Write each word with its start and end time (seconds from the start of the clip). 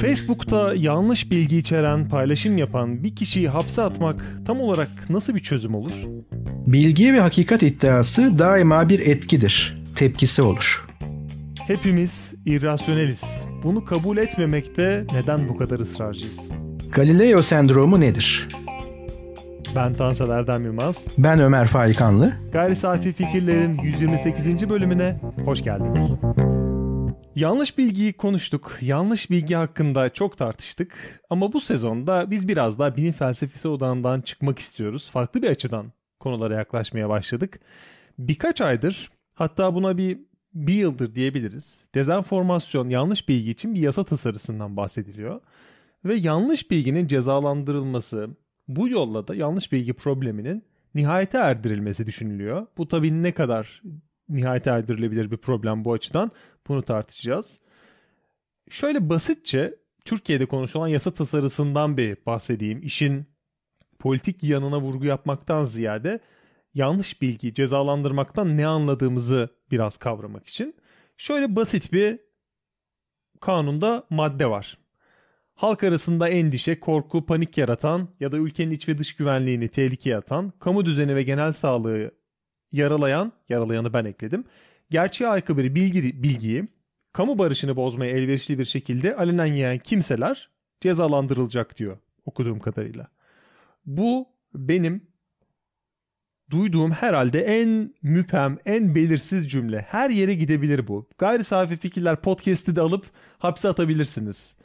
Facebook'ta 0.00 0.74
yanlış 0.74 1.30
bilgi 1.30 1.58
içeren 1.58 2.08
paylaşım 2.08 2.58
yapan 2.58 3.04
bir 3.04 3.16
kişiyi 3.16 3.48
hapse 3.48 3.82
atmak 3.82 4.24
tam 4.46 4.60
olarak 4.60 4.88
nasıl 5.10 5.34
bir 5.34 5.40
çözüm 5.40 5.74
olur? 5.74 5.92
Bilgi 6.66 7.12
ve 7.12 7.20
hakikat 7.20 7.62
iddiası 7.62 8.38
daima 8.38 8.88
bir 8.88 9.06
etkidir. 9.06 9.82
Tepkisi 9.96 10.42
olur. 10.42 10.86
Hepimiz 11.66 12.34
irrasyoneliz. 12.46 13.44
Bunu 13.64 13.84
kabul 13.84 14.16
etmemekte 14.16 15.04
neden 15.12 15.48
bu 15.48 15.56
kadar 15.56 15.80
ısrarcıyız? 15.80 16.50
Galileo 16.92 17.42
sendromu 17.42 18.00
nedir? 18.00 18.48
Ben 19.76 19.92
Tansel 19.92 20.30
Erdem 20.30 20.64
Yılmaz. 20.64 21.06
Ben 21.18 21.40
Ömer 21.40 21.66
Faikanlı. 21.66 22.32
Gayri 22.52 22.76
Safi 22.76 23.12
Fikirlerin 23.12 23.78
128. 23.78 24.70
bölümüne 24.70 25.20
hoş 25.44 25.64
geldiniz. 25.64 26.14
Yanlış 27.40 27.78
bilgiyi 27.78 28.12
konuştuk. 28.12 28.78
Yanlış 28.80 29.30
bilgi 29.30 29.54
hakkında 29.54 30.08
çok 30.08 30.38
tartıştık. 30.38 31.20
Ama 31.30 31.52
bu 31.52 31.60
sezonda 31.60 32.30
biz 32.30 32.48
biraz 32.48 32.78
daha 32.78 32.96
bilim 32.96 33.12
felsefesi 33.12 33.68
odağından 33.68 34.20
çıkmak 34.20 34.58
istiyoruz. 34.58 35.10
Farklı 35.10 35.42
bir 35.42 35.50
açıdan 35.50 35.92
konulara 36.18 36.54
yaklaşmaya 36.54 37.08
başladık. 37.08 37.60
Birkaç 38.18 38.60
aydır 38.60 39.10
hatta 39.34 39.74
buna 39.74 39.98
bir 39.98 40.18
bir 40.54 40.74
yıldır 40.74 41.14
diyebiliriz. 41.14 41.88
Dezenformasyon, 41.94 42.88
yanlış 42.88 43.28
bilgi 43.28 43.50
için 43.50 43.74
bir 43.74 43.80
yasa 43.80 44.04
tasarısından 44.04 44.76
bahsediliyor. 44.76 45.40
Ve 46.04 46.14
yanlış 46.14 46.70
bilginin 46.70 47.06
cezalandırılması, 47.06 48.28
bu 48.68 48.88
yolla 48.88 49.28
da 49.28 49.34
yanlış 49.34 49.72
bilgi 49.72 49.92
probleminin 49.92 50.64
nihayete 50.94 51.38
erdirilmesi 51.38 52.06
düşünülüyor. 52.06 52.66
Bu 52.78 52.88
tabii 52.88 53.22
ne 53.22 53.32
kadar 53.32 53.82
nihayete 54.30 54.70
erdirilebilir 54.70 55.30
bir 55.30 55.36
problem 55.36 55.84
bu 55.84 55.92
açıdan 55.92 56.30
bunu 56.68 56.82
tartışacağız. 56.82 57.60
Şöyle 58.70 59.08
basitçe 59.08 59.74
Türkiye'de 60.04 60.46
konuşulan 60.46 60.88
yasa 60.88 61.10
tasarısından 61.10 61.96
bir 61.96 62.16
bahsedeyim. 62.26 62.82
İşin 62.82 63.26
politik 63.98 64.44
yanına 64.44 64.80
vurgu 64.80 65.04
yapmaktan 65.04 65.62
ziyade 65.62 66.20
yanlış 66.74 67.22
bilgi 67.22 67.54
cezalandırmaktan 67.54 68.56
ne 68.56 68.66
anladığımızı 68.66 69.48
biraz 69.70 69.96
kavramak 69.96 70.48
için. 70.48 70.76
Şöyle 71.16 71.56
basit 71.56 71.92
bir 71.92 72.18
kanunda 73.40 74.06
madde 74.10 74.50
var. 74.50 74.78
Halk 75.54 75.84
arasında 75.84 76.28
endişe, 76.28 76.80
korku, 76.80 77.26
panik 77.26 77.58
yaratan 77.58 78.08
ya 78.20 78.32
da 78.32 78.36
ülkenin 78.36 78.70
iç 78.70 78.88
ve 78.88 78.98
dış 78.98 79.16
güvenliğini 79.16 79.68
tehlikeye 79.68 80.16
atan, 80.16 80.52
kamu 80.60 80.84
düzeni 80.84 81.14
ve 81.14 81.22
genel 81.22 81.52
sağlığı 81.52 82.10
yaralayan, 82.72 83.32
yaralayanı 83.48 83.92
ben 83.92 84.04
ekledim, 84.04 84.44
gerçeğe 84.90 85.28
aykırı 85.28 85.74
bilgi, 85.74 86.22
bilgiyi, 86.22 86.68
kamu 87.12 87.38
barışını 87.38 87.76
bozmaya 87.76 88.10
elverişli 88.12 88.58
bir 88.58 88.64
şekilde 88.64 89.16
alenen 89.16 89.46
yiyen 89.46 89.78
kimseler 89.78 90.50
cezalandırılacak 90.80 91.78
diyor 91.78 91.98
okuduğum 92.24 92.58
kadarıyla. 92.58 93.08
Bu 93.86 94.28
benim 94.54 95.10
duyduğum 96.50 96.90
herhalde 96.90 97.40
en 97.40 97.94
müphem, 98.02 98.58
en 98.66 98.94
belirsiz 98.94 99.50
cümle. 99.50 99.86
Her 99.88 100.10
yere 100.10 100.34
gidebilir 100.34 100.88
bu. 100.88 101.08
Gayri 101.18 101.44
safi 101.44 101.76
fikirler 101.76 102.16
podcast'i 102.16 102.76
de 102.76 102.80
alıp 102.80 103.06
hapse 103.38 103.68
atabilirsiniz. 103.68 104.56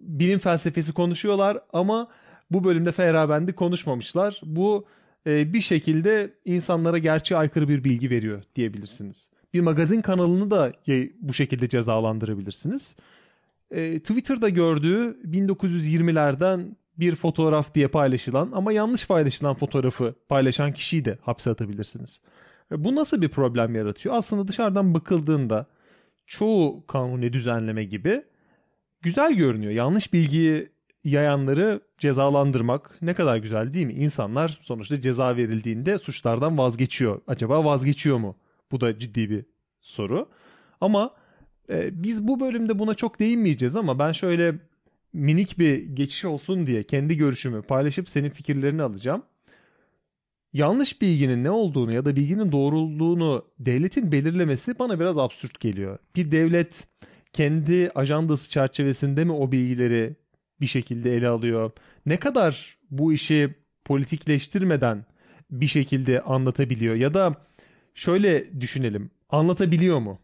Bilim 0.00 0.38
felsefesi 0.38 0.92
konuşuyorlar 0.92 1.58
ama 1.72 2.08
bu 2.50 2.64
bölümde 2.64 2.92
Feyrabendi 2.92 3.52
konuşmamışlar. 3.52 4.40
Bu 4.44 4.86
e, 5.26 5.52
bir 5.52 5.60
şekilde 5.60 6.34
insanlara 6.44 6.98
gerçeğe 6.98 7.36
aykırı 7.36 7.68
bir 7.68 7.84
bilgi 7.84 8.10
veriyor 8.10 8.42
diyebilirsiniz. 8.54 9.28
Bir 9.54 9.60
magazin 9.60 10.00
kanalını 10.00 10.50
da 10.50 10.72
bu 11.20 11.32
şekilde 11.32 11.68
cezalandırabilirsiniz. 11.68 12.96
E, 13.70 13.98
Twitter'da 13.98 14.48
gördüğü 14.48 15.18
1920'lerden 15.24 16.76
bir 16.98 17.16
fotoğraf 17.16 17.74
diye 17.74 17.88
paylaşılan 17.88 18.50
ama 18.54 18.72
yanlış 18.72 19.06
paylaşılan 19.06 19.54
fotoğrafı 19.54 20.14
paylaşan 20.28 20.72
kişiyi 20.72 21.04
de 21.04 21.18
hapse 21.22 21.50
atabilirsiniz. 21.50 22.20
E, 22.72 22.84
bu 22.84 22.94
nasıl 22.94 23.22
bir 23.22 23.28
problem 23.28 23.74
yaratıyor? 23.74 24.14
Aslında 24.14 24.48
dışarıdan 24.48 24.94
bakıldığında 24.94 25.66
çoğu 26.26 26.86
kanuni 26.86 27.32
düzenleme 27.32 27.84
gibi 27.84 28.22
güzel 29.02 29.32
görünüyor. 29.32 29.72
Yanlış 29.72 30.12
bilgiyi 30.12 30.68
yayanları 31.06 31.80
cezalandırmak 31.98 33.02
ne 33.02 33.14
kadar 33.14 33.36
güzel 33.36 33.74
değil 33.74 33.86
mi? 33.86 33.92
İnsanlar 33.92 34.58
sonuçta 34.62 35.00
ceza 35.00 35.36
verildiğinde 35.36 35.98
suçlardan 35.98 36.58
vazgeçiyor. 36.58 37.20
Acaba 37.26 37.64
vazgeçiyor 37.64 38.18
mu? 38.18 38.36
Bu 38.72 38.80
da 38.80 38.98
ciddi 38.98 39.30
bir 39.30 39.44
soru. 39.80 40.28
Ama 40.80 41.14
e, 41.70 42.02
biz 42.02 42.28
bu 42.28 42.40
bölümde 42.40 42.78
buna 42.78 42.94
çok 42.94 43.20
değinmeyeceğiz 43.20 43.76
ama 43.76 43.98
ben 43.98 44.12
şöyle 44.12 44.54
minik 45.12 45.58
bir 45.58 45.78
geçiş 45.78 46.24
olsun 46.24 46.66
diye 46.66 46.82
kendi 46.82 47.16
görüşümü 47.16 47.62
paylaşıp 47.62 48.10
senin 48.10 48.30
fikirlerini 48.30 48.82
alacağım. 48.82 49.22
Yanlış 50.52 51.02
bilginin 51.02 51.44
ne 51.44 51.50
olduğunu 51.50 51.94
ya 51.94 52.04
da 52.04 52.16
bilginin 52.16 52.52
doğruluğunu 52.52 53.44
devletin 53.58 54.12
belirlemesi 54.12 54.78
bana 54.78 55.00
biraz 55.00 55.18
absürt 55.18 55.60
geliyor. 55.60 55.98
Bir 56.16 56.30
devlet 56.30 56.88
kendi 57.32 57.90
ajandası 57.94 58.50
çerçevesinde 58.50 59.24
mi 59.24 59.32
o 59.32 59.52
bilgileri 59.52 60.16
bir 60.60 60.66
şekilde 60.66 61.16
ele 61.16 61.28
alıyor? 61.28 61.70
Ne 62.06 62.16
kadar 62.16 62.76
bu 62.90 63.12
işi 63.12 63.54
politikleştirmeden 63.84 65.04
bir 65.50 65.66
şekilde 65.66 66.20
anlatabiliyor 66.20 66.94
ya 66.94 67.14
da 67.14 67.34
şöyle 67.94 68.60
düşünelim. 68.60 69.10
Anlatabiliyor 69.30 69.98
mu? 69.98 70.18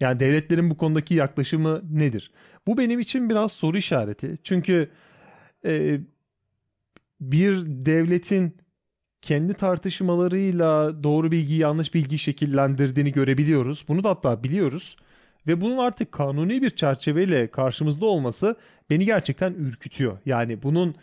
Yani 0.00 0.20
devletlerin 0.20 0.70
bu 0.70 0.76
konudaki 0.76 1.14
yaklaşımı 1.14 1.82
nedir? 1.90 2.30
Bu 2.66 2.78
benim 2.78 3.00
için 3.00 3.30
biraz 3.30 3.52
soru 3.52 3.78
işareti. 3.78 4.34
Çünkü 4.44 4.90
e, 5.64 6.00
bir 7.20 7.62
devletin 7.66 8.56
kendi 9.22 9.54
tartışmalarıyla 9.54 11.02
doğru 11.02 11.30
bilgi 11.30 11.54
yanlış 11.54 11.94
bilgi 11.94 12.18
şekillendirdiğini 12.18 13.12
görebiliyoruz. 13.12 13.84
Bunu 13.88 14.04
da 14.04 14.08
hatta 14.08 14.44
biliyoruz. 14.44 14.96
Ve 15.46 15.60
bunun 15.60 15.78
artık 15.78 16.12
kanuni 16.12 16.62
bir 16.62 16.70
çerçeveyle 16.70 17.50
karşımızda 17.50 18.06
olması 18.06 18.56
beni 18.90 19.06
gerçekten 19.06 19.52
ürkütüyor. 19.52 20.18
Yani 20.26 20.62
bunun 20.62 20.94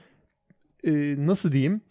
e, 0.84 1.16
nasıl 1.18 1.52
diyeyim 1.52 1.82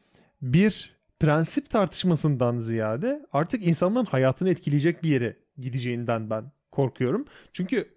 bir 0.43 0.97
prensip 1.21 1.71
tartışmasından 1.71 2.59
ziyade 2.59 3.27
artık 3.33 3.67
insanların 3.67 4.05
hayatını 4.05 4.51
etkileyecek 4.51 5.03
bir 5.03 5.11
yere 5.11 5.37
gideceğinden 5.59 6.31
ben 6.31 6.45
korkuyorum. 6.73 7.25
Çünkü 7.53 7.89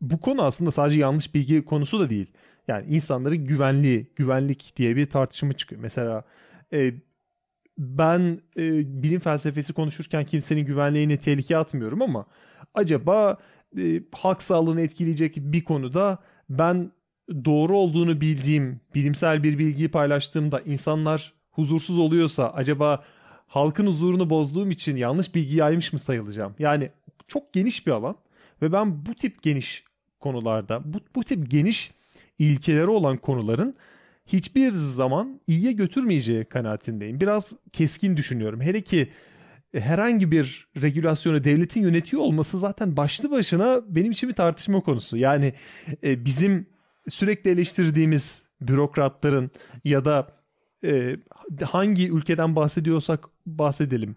bu 0.00 0.20
konu 0.20 0.42
aslında 0.42 0.70
sadece 0.70 1.00
yanlış 1.00 1.34
bilgi 1.34 1.64
konusu 1.64 2.00
da 2.00 2.10
değil. 2.10 2.32
Yani 2.68 2.86
insanların 2.94 3.44
güvenliği, 3.44 4.06
güvenlik 4.16 4.72
diye 4.76 4.96
bir 4.96 5.10
tartışma 5.10 5.52
çıkıyor. 5.52 5.82
Mesela 5.82 6.24
e, 6.72 6.94
ben 7.78 8.38
e, 8.56 8.62
bilim 9.02 9.20
felsefesi 9.20 9.72
konuşurken 9.72 10.24
kimsenin 10.24 10.66
güvenliğini 10.66 11.18
tehlikeye 11.18 11.58
atmıyorum 11.58 12.02
ama 12.02 12.26
acaba 12.74 13.38
e, 13.78 14.02
halk 14.12 14.42
sağlığını 14.42 14.80
etkileyecek 14.80 15.36
bir 15.36 15.64
konuda 15.64 16.18
ben 16.50 16.90
doğru 17.44 17.76
olduğunu 17.76 18.20
bildiğim 18.20 18.80
bilimsel 18.94 19.42
bir 19.42 19.58
bilgiyi 19.58 19.90
paylaştığımda 19.90 20.60
insanlar 20.60 21.32
huzursuz 21.50 21.98
oluyorsa 21.98 22.50
acaba 22.50 23.04
halkın 23.46 23.86
huzurunu 23.86 24.30
bozduğum 24.30 24.70
için 24.70 24.96
yanlış 24.96 25.34
bilgi 25.34 25.56
yaymış 25.56 25.92
mı 25.92 25.98
sayılacağım? 25.98 26.54
Yani 26.58 26.90
çok 27.28 27.52
geniş 27.52 27.86
bir 27.86 27.92
alan 27.92 28.16
ve 28.62 28.72
ben 28.72 29.06
bu 29.06 29.14
tip 29.14 29.42
geniş 29.42 29.84
konularda 30.20 30.82
bu, 30.84 30.98
bu 31.14 31.24
tip 31.24 31.50
geniş 31.50 31.90
ilkeleri 32.38 32.86
olan 32.88 33.16
konuların 33.16 33.76
hiçbir 34.26 34.72
zaman 34.72 35.40
iyiye 35.46 35.72
götürmeyeceği 35.72 36.44
kanaatindeyim. 36.44 37.20
Biraz 37.20 37.56
keskin 37.72 38.16
düşünüyorum. 38.16 38.60
Hele 38.60 38.80
ki 38.80 39.08
herhangi 39.80 40.30
bir 40.30 40.68
regülasyonu 40.82 41.44
devletin 41.44 41.82
yönetiyor 41.82 42.22
olması 42.22 42.58
zaten 42.58 42.96
başlı 42.96 43.30
başına 43.30 43.82
benim 43.88 44.12
için 44.12 44.28
bir 44.28 44.34
tartışma 44.34 44.80
konusu. 44.80 45.16
Yani 45.16 45.54
e, 46.04 46.24
bizim 46.24 46.66
sürekli 47.08 47.50
eleştirdiğimiz 47.50 48.44
bürokratların 48.60 49.50
ya 49.84 50.04
da 50.04 50.28
e, 50.84 51.16
hangi 51.64 52.10
ülkeden 52.10 52.56
bahsediyorsak 52.56 53.24
bahsedelim. 53.46 54.16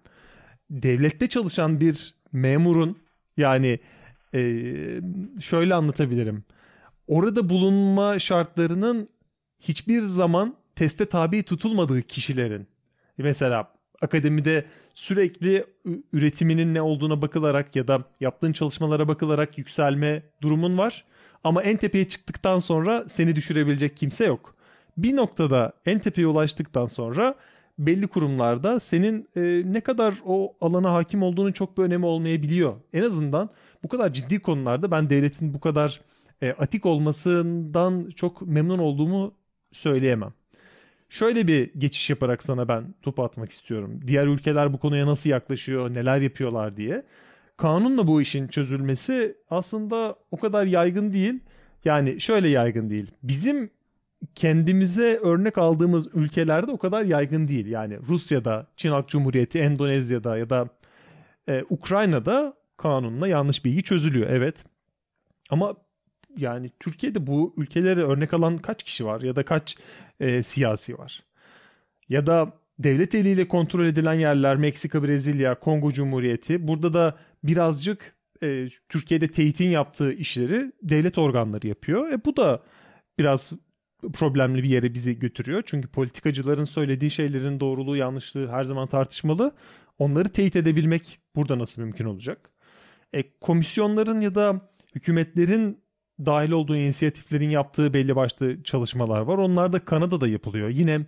Devlette 0.69 1.27
çalışan 1.27 1.81
bir 1.81 2.13
memurun 2.31 2.97
yani 3.37 3.79
e, 4.33 4.41
şöyle 5.39 5.75
anlatabilirim. 5.75 6.43
Orada 7.07 7.49
bulunma 7.49 8.19
şartlarının 8.19 9.09
hiçbir 9.59 10.01
zaman 10.01 10.55
teste 10.75 11.05
tabi 11.05 11.43
tutulmadığı 11.43 12.01
kişilerin 12.01 12.67
mesela 13.17 13.73
akademide 14.01 14.65
sürekli 14.99 15.65
üretiminin 16.13 16.73
ne 16.73 16.81
olduğuna 16.81 17.21
bakılarak 17.21 17.75
ya 17.75 17.87
da 17.87 18.03
yaptığın 18.19 18.51
çalışmalara 18.51 19.07
bakılarak 19.07 19.57
yükselme 19.57 20.23
durumun 20.41 20.77
var. 20.77 21.05
Ama 21.43 21.63
en 21.63 21.77
tepeye 21.77 22.09
çıktıktan 22.09 22.59
sonra 22.59 23.09
seni 23.09 23.35
düşürebilecek 23.35 23.97
kimse 23.97 24.25
yok. 24.25 24.55
Bir 24.97 25.15
noktada 25.15 25.73
en 25.85 25.99
tepeye 25.99 26.27
ulaştıktan 26.27 26.85
sonra 26.85 27.35
belli 27.77 28.07
kurumlarda 28.07 28.79
senin 28.79 29.27
e, 29.35 29.41
ne 29.65 29.81
kadar 29.81 30.15
o 30.25 30.55
alana 30.61 30.93
hakim 30.93 31.23
olduğunun 31.23 31.51
çok 31.51 31.77
bir 31.77 31.83
önemi 31.83 32.05
olmayabiliyor. 32.05 32.75
En 32.93 33.01
azından 33.01 33.49
bu 33.83 33.87
kadar 33.87 34.13
ciddi 34.13 34.39
konularda 34.39 34.91
ben 34.91 35.09
devletin 35.09 35.53
bu 35.53 35.59
kadar 35.59 36.01
e, 36.41 36.51
atik 36.51 36.85
olmasından 36.85 38.09
çok 38.15 38.41
memnun 38.41 38.79
olduğumu 38.79 39.33
söyleyemem. 39.71 40.33
Şöyle 41.09 41.47
bir 41.47 41.73
geçiş 41.73 42.09
yaparak 42.09 42.43
sana 42.43 42.67
ben 42.67 42.93
topu 43.01 43.23
atmak 43.23 43.51
istiyorum. 43.51 43.99
Diğer 44.07 44.27
ülkeler 44.27 44.73
bu 44.73 44.79
konuya 44.79 45.05
nasıl 45.05 45.29
yaklaşıyor, 45.29 45.93
neler 45.93 46.21
yapıyorlar 46.21 46.77
diye. 46.77 47.05
Kanunla 47.57 48.07
bu 48.07 48.21
işin 48.21 48.47
çözülmesi 48.47 49.37
aslında 49.49 50.15
o 50.31 50.37
kadar 50.37 50.65
yaygın 50.65 51.13
değil. 51.13 51.39
Yani 51.85 52.21
şöyle 52.21 52.49
yaygın 52.49 52.89
değil. 52.89 53.11
Bizim 53.23 53.69
kendimize 54.35 55.19
örnek 55.23 55.57
aldığımız 55.57 56.07
ülkelerde 56.13 56.71
o 56.71 56.77
kadar 56.77 57.03
yaygın 57.03 57.47
değil. 57.47 57.65
Yani 57.67 57.99
Rusya'da, 58.07 58.67
Çin 58.77 58.89
Halk 58.91 59.07
Cumhuriyeti, 59.09 59.59
Endonezya'da 59.59 60.37
ya 60.37 60.49
da 60.49 60.69
e, 61.47 61.63
Ukrayna'da 61.69 62.53
kanunla 62.77 63.27
yanlış 63.27 63.65
bilgi 63.65 63.83
çözülüyor. 63.83 64.29
Evet. 64.29 64.65
Ama 65.49 65.75
yani 66.37 66.71
Türkiye'de 66.79 67.27
bu 67.27 67.53
ülkelere 67.57 68.03
örnek 68.03 68.33
alan 68.33 68.57
kaç 68.57 68.83
kişi 68.83 69.05
var 69.05 69.21
ya 69.21 69.35
da 69.35 69.45
kaç 69.45 69.77
e, 70.19 70.43
siyasi 70.43 70.97
var? 70.97 71.23
Ya 72.09 72.27
da 72.27 72.53
devlet 72.79 73.15
eliyle 73.15 73.47
kontrol 73.47 73.85
edilen 73.85 74.13
yerler 74.13 74.55
Meksika, 74.55 75.03
Brezilya, 75.03 75.59
Kongo 75.59 75.91
Cumhuriyeti. 75.91 76.67
Burada 76.67 76.93
da 76.93 77.17
birazcık 77.43 78.15
e, 78.43 78.67
Türkiye'de 78.89 79.27
teyitin 79.27 79.69
yaptığı 79.69 80.13
işleri 80.13 80.71
devlet 80.83 81.17
organları 81.17 81.67
yapıyor. 81.67 82.11
E 82.11 82.25
bu 82.25 82.37
da 82.37 82.63
biraz 83.19 83.51
problemli 84.13 84.63
bir 84.63 84.69
yere 84.69 84.93
bizi 84.93 85.19
götürüyor. 85.19 85.63
Çünkü 85.65 85.87
politikacıların 85.87 86.63
söylediği 86.63 87.11
şeylerin 87.11 87.59
doğruluğu 87.59 87.95
yanlışlığı 87.95 88.47
her 88.47 88.63
zaman 88.63 88.87
tartışmalı. 88.87 89.55
Onları 89.97 90.29
teyit 90.29 90.55
edebilmek 90.55 91.19
burada 91.35 91.59
nasıl 91.59 91.81
mümkün 91.81 92.05
olacak? 92.05 92.49
E, 93.13 93.23
komisyonların 93.39 94.21
ya 94.21 94.35
da 94.35 94.71
hükümetlerin 94.95 95.83
dahil 96.25 96.51
olduğu 96.51 96.75
inisiyatiflerin 96.75 97.49
yaptığı 97.49 97.93
belli 97.93 98.15
başlı 98.15 98.63
çalışmalar 98.63 99.21
var. 99.21 99.37
Onlar 99.37 99.73
da 99.73 99.79
Kanada'da 99.79 100.27
yapılıyor. 100.27 100.69
Yine 100.69 100.99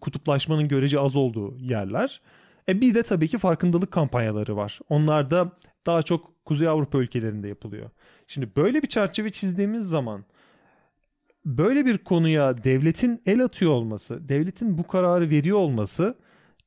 kutuplaşmanın 0.00 0.68
görece 0.68 1.00
az 1.00 1.16
olduğu 1.16 1.58
yerler. 1.58 2.20
E 2.68 2.80
bir 2.80 2.94
de 2.94 3.02
tabii 3.02 3.28
ki 3.28 3.38
farkındalık 3.38 3.90
kampanyaları 3.90 4.56
var. 4.56 4.78
Onlar 4.88 5.30
da 5.30 5.52
daha 5.86 6.02
çok 6.02 6.44
Kuzey 6.44 6.68
Avrupa 6.68 6.98
ülkelerinde 6.98 7.48
yapılıyor. 7.48 7.90
Şimdi 8.26 8.50
böyle 8.56 8.82
bir 8.82 8.88
çerçeve 8.88 9.30
çizdiğimiz 9.30 9.88
zaman 9.88 10.24
böyle 11.44 11.86
bir 11.86 11.98
konuya 11.98 12.64
devletin 12.64 13.22
el 13.26 13.44
atıyor 13.44 13.72
olması, 13.72 14.28
devletin 14.28 14.78
bu 14.78 14.86
kararı 14.86 15.30
veriyor 15.30 15.58
olması 15.58 16.14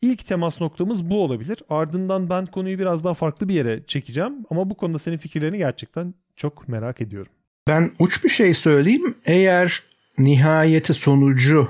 ilk 0.02 0.26
temas 0.26 0.62
noktamız 0.62 1.10
bu 1.10 1.24
olabilir. 1.24 1.60
Ardından 1.70 2.30
ben 2.30 2.46
konuyu 2.46 2.80
biraz 2.80 3.04
daha 3.04 3.14
farklı 3.14 3.50
bir 3.50 3.54
yere 3.54 3.84
çekeceğim 3.88 4.46
ama 4.50 4.70
bu 4.70 4.76
konuda 4.76 5.00
senin 5.00 5.18
fikirlerini 5.18 5.58
gerçekten 5.58 6.14
çok 6.36 6.68
merak 6.68 7.02
ediyorum. 7.02 7.32
Ben 7.68 7.92
uç 8.00 8.24
bir 8.24 8.30
şey 8.30 8.54
söyleyeyim. 8.54 9.16
Eğer 9.26 9.84
nihayeti 10.18 10.94
sonucu 10.94 11.70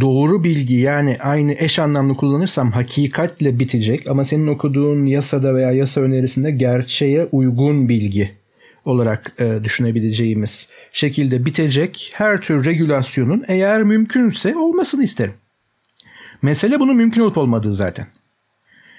doğru 0.00 0.44
bilgi 0.44 0.74
yani 0.74 1.16
aynı 1.20 1.54
eş 1.58 1.78
anlamlı 1.78 2.16
kullanırsam 2.16 2.72
hakikatle 2.72 3.58
bitecek 3.58 4.08
ama 4.08 4.24
senin 4.24 4.46
okuduğun 4.46 5.06
yasada 5.06 5.54
veya 5.54 5.72
yasa 5.72 6.00
önerisinde 6.00 6.50
gerçeğe 6.50 7.28
uygun 7.32 7.88
bilgi 7.88 8.32
olarak 8.84 9.32
e, 9.38 9.64
düşünebileceğimiz 9.64 10.66
şekilde 10.92 11.46
bitecek 11.46 12.10
her 12.14 12.40
tür 12.40 12.64
regülasyonun 12.64 13.44
eğer 13.48 13.82
mümkünse 13.82 14.56
olmasını 14.56 15.04
isterim. 15.04 15.34
Mesele 16.42 16.80
bunun 16.80 16.96
mümkün 16.96 17.20
olup 17.20 17.38
olmadığı 17.38 17.74
zaten. 17.74 18.06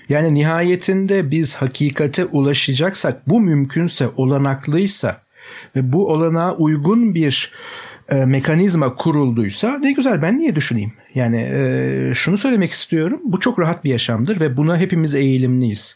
Yani 0.09 0.33
nihayetinde 0.33 1.31
biz 1.31 1.55
hakikate 1.55 2.25
ulaşacaksak 2.25 3.29
bu 3.29 3.39
mümkünse 3.39 4.07
olanaklıysa 4.17 5.20
ve 5.75 5.93
bu 5.93 6.07
olanağa 6.07 6.55
uygun 6.55 7.15
bir 7.15 7.51
e, 8.09 8.15
mekanizma 8.15 8.95
kurulduysa 8.95 9.77
ne 9.77 9.91
güzel 9.91 10.21
ben 10.21 10.37
niye 10.37 10.55
düşüneyim? 10.55 10.93
Yani 11.15 11.49
e, 11.53 12.11
şunu 12.15 12.37
söylemek 12.37 12.71
istiyorum 12.71 13.19
bu 13.23 13.39
çok 13.39 13.59
rahat 13.59 13.83
bir 13.83 13.89
yaşamdır 13.89 14.39
ve 14.39 14.57
buna 14.57 14.77
hepimiz 14.77 15.15
eğilimliyiz. 15.15 15.95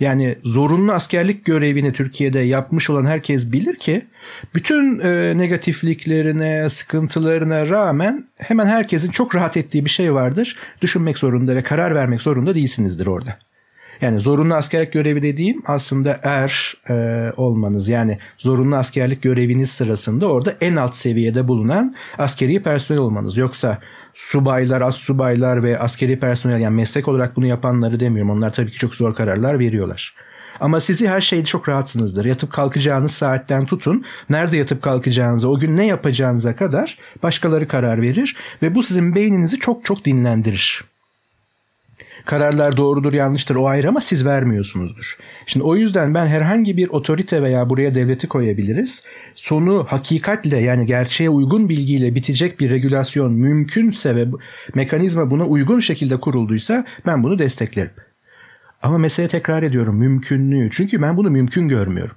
Yani 0.00 0.38
zorunlu 0.42 0.92
askerlik 0.92 1.44
görevini 1.44 1.92
Türkiye'de 1.92 2.40
yapmış 2.40 2.90
olan 2.90 3.06
herkes 3.06 3.52
bilir 3.52 3.76
ki 3.76 4.06
bütün 4.54 5.00
e, 5.00 5.38
negatifliklerine, 5.38 6.70
sıkıntılarına 6.70 7.68
rağmen 7.68 8.28
hemen 8.36 8.66
herkesin 8.66 9.10
çok 9.10 9.34
rahat 9.34 9.56
ettiği 9.56 9.84
bir 9.84 9.90
şey 9.90 10.14
vardır. 10.14 10.56
Düşünmek 10.82 11.18
zorunda 11.18 11.56
ve 11.56 11.62
karar 11.62 11.94
vermek 11.94 12.22
zorunda 12.22 12.54
değilsinizdir 12.54 13.06
orada. 13.06 13.38
Yani 14.00 14.20
zorunlu 14.20 14.54
askerlik 14.54 14.92
görevi 14.92 15.22
dediğim 15.22 15.62
aslında 15.66 16.20
er 16.22 16.74
e, 16.88 17.32
olmanız. 17.36 17.88
Yani 17.88 18.18
zorunlu 18.38 18.76
askerlik 18.76 19.22
göreviniz 19.22 19.70
sırasında 19.70 20.26
orada 20.32 20.54
en 20.60 20.76
alt 20.76 20.94
seviyede 20.94 21.48
bulunan 21.48 21.94
askeri 22.18 22.62
personel 22.62 23.00
olmanız. 23.00 23.36
Yoksa 23.36 23.78
subaylar, 24.14 24.80
az 24.80 24.94
subaylar 24.94 25.62
ve 25.62 25.78
askeri 25.78 26.20
personel 26.20 26.60
yani 26.60 26.76
meslek 26.76 27.08
olarak 27.08 27.36
bunu 27.36 27.46
yapanları 27.46 28.00
demiyorum. 28.00 28.30
Onlar 28.30 28.52
tabii 28.52 28.70
ki 28.70 28.78
çok 28.78 28.94
zor 28.94 29.14
kararlar 29.14 29.58
veriyorlar. 29.58 30.14
Ama 30.60 30.80
sizi 30.80 31.08
her 31.08 31.20
şeyde 31.20 31.44
çok 31.44 31.68
rahatsınızdır. 31.68 32.24
Yatıp 32.24 32.52
kalkacağınız 32.52 33.12
saatten 33.12 33.66
tutun, 33.66 34.04
nerede 34.30 34.56
yatıp 34.56 34.82
kalkacağınıza, 34.82 35.48
o 35.48 35.58
gün 35.58 35.76
ne 35.76 35.86
yapacağınıza 35.86 36.56
kadar 36.56 36.98
başkaları 37.22 37.68
karar 37.68 38.02
verir 38.02 38.36
ve 38.62 38.74
bu 38.74 38.82
sizin 38.82 39.14
beyninizi 39.14 39.58
çok 39.58 39.84
çok 39.84 40.04
dinlendirir. 40.04 40.84
Kararlar 42.24 42.76
doğrudur 42.76 43.12
yanlıştır 43.12 43.56
o 43.56 43.66
ayrı 43.66 43.88
ama 43.88 44.00
siz 44.00 44.26
vermiyorsunuzdur. 44.26 45.18
Şimdi 45.46 45.64
o 45.64 45.76
yüzden 45.76 46.14
ben 46.14 46.26
herhangi 46.26 46.76
bir 46.76 46.88
otorite 46.88 47.42
veya 47.42 47.70
buraya 47.70 47.94
devleti 47.94 48.28
koyabiliriz. 48.28 49.02
Sonu 49.34 49.86
hakikatle 49.88 50.56
yani 50.56 50.86
gerçeğe 50.86 51.30
uygun 51.30 51.68
bilgiyle 51.68 52.14
bitecek 52.14 52.60
bir 52.60 52.70
regülasyon 52.70 53.32
mümkünse 53.32 54.16
ve 54.16 54.26
mekanizma 54.74 55.30
buna 55.30 55.46
uygun 55.46 55.80
şekilde 55.80 56.20
kurulduysa 56.20 56.84
ben 57.06 57.22
bunu 57.22 57.38
desteklerim. 57.38 57.92
Ama 58.82 58.98
mesele 58.98 59.28
tekrar 59.28 59.62
ediyorum 59.62 59.96
mümkünlüğü. 59.96 60.70
Çünkü 60.72 61.02
ben 61.02 61.16
bunu 61.16 61.30
mümkün 61.30 61.68
görmüyorum. 61.68 62.16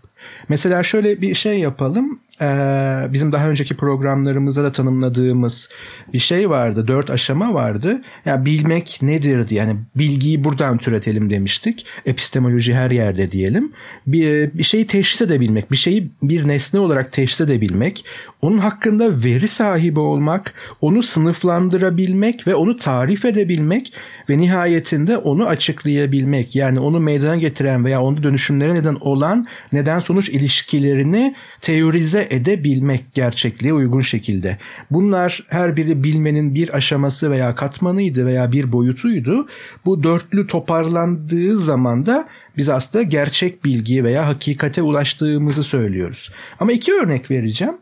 Mesela 0.50 0.84
şöyle 0.84 1.22
bir 1.22 1.34
şey 1.34 1.60
yapalım. 1.60 2.20
Ee, 2.42 3.08
bizim 3.10 3.32
daha 3.32 3.50
önceki 3.50 3.78
programlarımızda 3.78 4.64
da 4.64 4.72
tanımladığımız 4.72 5.70
bir 6.14 6.20
şey 6.20 6.50
vardı. 6.50 6.88
Dört 6.88 7.10
aşama 7.10 7.54
vardı. 7.54 7.88
Ya 7.90 8.02
yani 8.26 8.46
bilmek 8.46 9.00
nedir? 9.02 9.50
Yani 9.50 9.76
bilgiyi 9.96 10.44
buradan 10.44 10.78
türetelim 10.78 11.30
demiştik. 11.30 11.86
Epistemoloji 12.06 12.74
her 12.74 12.92
yerde 12.92 13.32
diyelim. 13.32 13.72
Bir, 14.08 14.54
bir 14.54 14.64
şeyi 14.64 14.88
teşhis 14.88 15.22
edebilmek, 15.22 15.72
bir 15.72 15.78
şeyi 15.78 16.12
bir 16.24 16.48
nesne 16.48 16.80
olarak 16.80 17.12
teşhis 17.12 17.42
edebilmek, 17.42 18.06
onun 18.42 18.58
hakkında 18.58 19.24
veri 19.24 19.48
sahibi 19.48 20.00
olmak, 20.00 20.54
onu 20.82 21.04
sınıflandırabilmek 21.04 22.48
ve 22.48 22.56
onu 22.56 22.76
tarif 22.76 23.26
edebilmek 23.26 23.94
ve 24.30 24.38
nihayetinde 24.38 25.18
onu 25.18 25.48
açıklayabilmek. 25.48 26.56
Yani 26.56 26.80
onu 26.80 27.00
meydana 27.00 27.36
getiren 27.36 27.86
veya 27.86 28.02
onu 28.02 28.24
dönüşümlere 28.24 28.74
neden 28.74 28.98
olan 29.02 29.48
neden 29.74 30.00
sonuç 30.00 30.30
ilişkilerini 30.30 31.36
teorize 31.62 32.28
edebilmek 32.30 33.14
gerçekliğe 33.14 33.74
uygun 33.74 34.02
şekilde. 34.02 34.58
Bunlar 34.92 35.44
her 35.50 35.76
biri 35.76 36.04
bilmenin 36.04 36.56
bir 36.56 36.76
aşaması 36.76 37.32
veya 37.32 37.56
katmanıydı 37.56 38.26
veya 38.26 38.52
bir 38.52 38.72
boyutuydu. 38.72 39.48
Bu 39.86 40.04
dörtlü 40.04 40.48
toparlandığı 40.48 41.58
zaman 41.58 42.06
da 42.06 42.28
biz 42.58 42.70
aslında 42.70 43.04
gerçek 43.04 43.66
bilgiye 43.66 44.04
veya 44.04 44.28
hakikate 44.28 44.82
ulaştığımızı 44.82 45.64
söylüyoruz. 45.64 46.32
Ama 46.60 46.72
iki 46.72 46.94
örnek 46.94 47.32
vereceğim. 47.32 47.78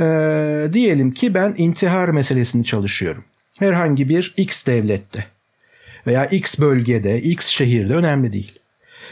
Ee, 0.00 0.68
diyelim 0.72 1.10
ki 1.10 1.34
ben 1.34 1.54
intihar 1.56 2.08
meselesini 2.08 2.64
çalışıyorum. 2.64 3.24
Herhangi 3.58 4.08
bir 4.08 4.34
X 4.36 4.66
devlette 4.66 5.37
veya 6.08 6.26
X 6.26 6.58
bölgede, 6.58 7.22
X 7.22 7.46
şehirde 7.46 7.94
önemli 7.94 8.32
değil. 8.32 8.52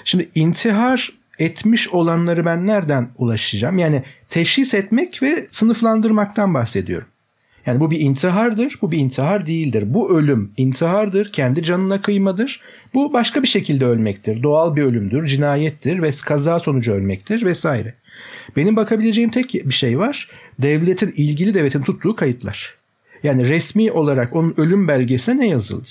Şimdi 0.05 0.29
intihar 0.35 1.13
etmiş 1.39 1.89
olanları 1.89 2.45
ben 2.45 2.67
nereden 2.67 3.09
ulaşacağım? 3.19 3.79
Yani 3.79 4.03
teşhis 4.29 4.75
etmek 4.75 5.23
ve 5.23 5.47
sınıflandırmaktan 5.51 6.55
bahsediyorum. 6.55 7.09
Yani 7.67 7.81
bu 7.81 7.91
bir 7.91 8.01
intihardır, 8.01 8.79
bu 8.83 8.93
bir 8.93 8.99
intihar 8.99 9.47
değildir. 9.47 9.85
Bu 9.87 10.19
ölüm 10.19 10.53
intihardır, 10.57 11.33
kendi 11.33 11.63
canına 11.63 12.03
kıymadır. 12.03 12.61
Bu 12.95 13.13
başka 13.13 13.43
bir 13.43 13.49
şekilde 13.49 13.87
ölmektir. 13.87 14.43
Doğal 14.43 14.77
bir 14.77 14.83
ölümdür, 14.83 15.27
cinayettir 15.27 16.03
ve 16.03 16.11
kaza 16.25 16.61
sonucu 16.61 16.93
ölmektir 16.93 17.45
vesaire. 17.45 17.95
Benim 18.57 18.77
bakabileceğim 18.77 19.31
tek 19.31 19.55
bir 19.55 19.75
şey 19.75 19.99
var. 19.99 20.29
Devletin, 20.59 21.13
ilgili 21.17 21.55
devletin 21.55 21.83
tuttuğu 21.83 22.17
kayıtlar. 22.17 22.76
Yani 23.27 23.49
resmi 23.49 23.93
olarak 23.93 24.37
onun 24.37 24.55
ölüm 24.57 24.89
belgesine 24.89 25.41
ne 25.41 25.49
yazıldı? 25.49 25.89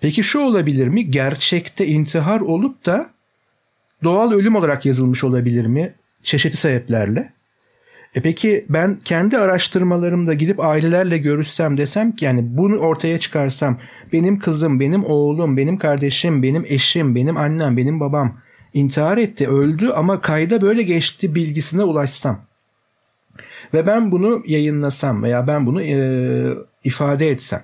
Peki 0.00 0.22
şu 0.22 0.38
olabilir 0.40 0.88
mi? 0.88 1.10
Gerçekte 1.10 1.86
intihar 1.86 2.40
olup 2.40 2.86
da 2.86 3.10
doğal 4.04 4.32
ölüm 4.32 4.56
olarak 4.56 4.86
yazılmış 4.86 5.24
olabilir 5.24 5.66
mi? 5.66 5.94
Çeşitli 6.22 6.56
sebeplerle. 6.56 7.32
E 8.14 8.20
peki 8.22 8.66
ben 8.68 8.98
kendi 9.04 9.38
araştırmalarımda 9.38 10.34
gidip 10.34 10.60
ailelerle 10.60 11.18
görüşsem 11.18 11.78
desem 11.78 12.12
ki 12.12 12.24
yani 12.24 12.40
bunu 12.44 12.76
ortaya 12.76 13.20
çıkarsam 13.20 13.78
benim 14.12 14.38
kızım, 14.38 14.80
benim 14.80 15.04
oğlum, 15.04 15.56
benim 15.56 15.78
kardeşim, 15.78 16.42
benim 16.42 16.64
eşim, 16.68 17.14
benim 17.14 17.36
annem, 17.36 17.76
benim 17.76 18.00
babam 18.00 18.38
intihar 18.74 19.18
etti, 19.18 19.48
öldü 19.48 19.88
ama 19.88 20.20
kayda 20.20 20.60
böyle 20.60 20.82
geçti 20.82 21.34
bilgisine 21.34 21.82
ulaşsam. 21.82 22.51
Ve 23.74 23.86
ben 23.86 24.12
bunu 24.12 24.42
yayınlasam 24.46 25.22
veya 25.22 25.46
ben 25.46 25.66
bunu 25.66 25.82
e, 25.82 25.96
ifade 26.84 27.30
etsem 27.30 27.62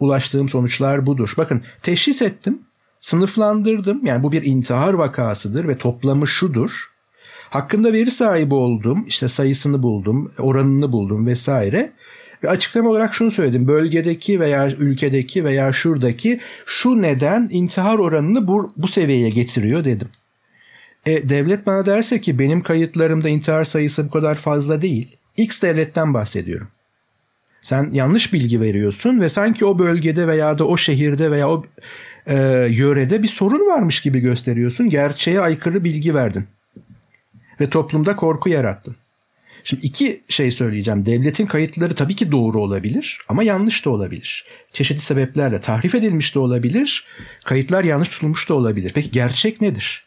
ulaştığım 0.00 0.48
sonuçlar 0.48 1.06
budur. 1.06 1.34
Bakın 1.36 1.62
teşhis 1.82 2.22
ettim, 2.22 2.58
sınıflandırdım. 3.00 4.06
Yani 4.06 4.22
bu 4.22 4.32
bir 4.32 4.42
intihar 4.42 4.92
vakasıdır 4.92 5.68
ve 5.68 5.78
toplamı 5.78 6.26
şudur. 6.28 6.90
Hakkında 7.50 7.92
veri 7.92 8.10
sahibi 8.10 8.54
oldum, 8.54 9.04
işte 9.06 9.28
sayısını 9.28 9.82
buldum, 9.82 10.32
oranını 10.38 10.92
buldum 10.92 11.26
vesaire. 11.26 11.92
Ve 12.44 12.48
açıklama 12.48 12.90
olarak 12.90 13.14
şunu 13.14 13.30
söyledim. 13.30 13.68
Bölgedeki 13.68 14.40
veya 14.40 14.70
ülkedeki 14.70 15.44
veya 15.44 15.72
şuradaki 15.72 16.40
şu 16.66 17.02
neden 17.02 17.48
intihar 17.50 17.98
oranını 17.98 18.48
bu, 18.48 18.72
bu 18.76 18.88
seviyeye 18.88 19.30
getiriyor 19.30 19.84
dedim. 19.84 20.08
E, 21.06 21.28
devlet 21.28 21.66
bana 21.66 21.86
derse 21.86 22.20
ki 22.20 22.38
benim 22.38 22.62
kayıtlarımda 22.62 23.28
intihar 23.28 23.64
sayısı 23.64 24.06
bu 24.06 24.10
kadar 24.10 24.34
fazla 24.34 24.82
değil. 24.82 25.16
X 25.36 25.62
devletten 25.62 26.14
bahsediyorum. 26.14 26.68
Sen 27.60 27.90
yanlış 27.92 28.32
bilgi 28.32 28.60
veriyorsun 28.60 29.20
ve 29.20 29.28
sanki 29.28 29.64
o 29.64 29.78
bölgede 29.78 30.28
veya 30.28 30.58
da 30.58 30.66
o 30.66 30.76
şehirde 30.76 31.30
veya 31.30 31.50
o 31.50 31.64
e, 32.26 32.36
yörede 32.70 33.22
bir 33.22 33.28
sorun 33.28 33.66
varmış 33.66 34.00
gibi 34.00 34.20
gösteriyorsun. 34.20 34.90
Gerçeğe 34.90 35.40
aykırı 35.40 35.84
bilgi 35.84 36.14
verdin. 36.14 36.46
Ve 37.60 37.70
toplumda 37.70 38.16
korku 38.16 38.48
yarattın. 38.48 38.96
Şimdi 39.64 39.86
iki 39.86 40.20
şey 40.28 40.50
söyleyeceğim. 40.50 41.06
Devletin 41.06 41.46
kayıtları 41.46 41.94
tabii 41.94 42.16
ki 42.16 42.32
doğru 42.32 42.60
olabilir 42.60 43.18
ama 43.28 43.42
yanlış 43.42 43.84
da 43.84 43.90
olabilir. 43.90 44.44
Çeşitli 44.72 45.00
sebeplerle 45.00 45.60
tahrif 45.60 45.94
edilmiş 45.94 46.34
de 46.34 46.38
olabilir. 46.38 47.06
Kayıtlar 47.44 47.84
yanlış 47.84 48.08
tutulmuş 48.08 48.48
da 48.48 48.54
olabilir. 48.54 48.92
Peki 48.94 49.10
gerçek 49.10 49.60
nedir? 49.60 50.06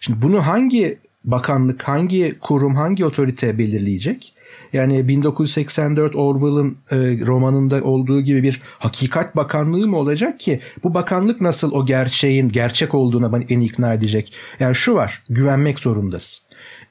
Şimdi 0.00 0.22
bunu 0.22 0.46
hangi 0.46 0.98
bakanlık, 1.24 1.82
hangi 1.82 2.38
kurum, 2.40 2.74
hangi 2.74 3.04
otorite 3.04 3.58
belirleyecek? 3.58 4.34
Yani 4.72 5.08
1984 5.08 6.16
Orwell'ın 6.16 6.76
e, 6.90 6.96
romanında 7.26 7.84
olduğu 7.84 8.20
gibi 8.20 8.42
bir 8.42 8.62
hakikat 8.78 9.36
bakanlığı 9.36 9.86
mı 9.88 9.96
olacak 9.96 10.40
ki 10.40 10.60
bu 10.84 10.94
bakanlık 10.94 11.40
nasıl 11.40 11.72
o 11.72 11.86
gerçeğin 11.86 12.48
gerçek 12.48 12.94
olduğuna 12.94 13.32
beni 13.32 13.64
ikna 13.64 13.94
edecek? 13.94 14.36
Yani 14.60 14.74
şu 14.74 14.94
var 14.94 15.22
güvenmek 15.28 15.78
zorundasın. 15.78 16.44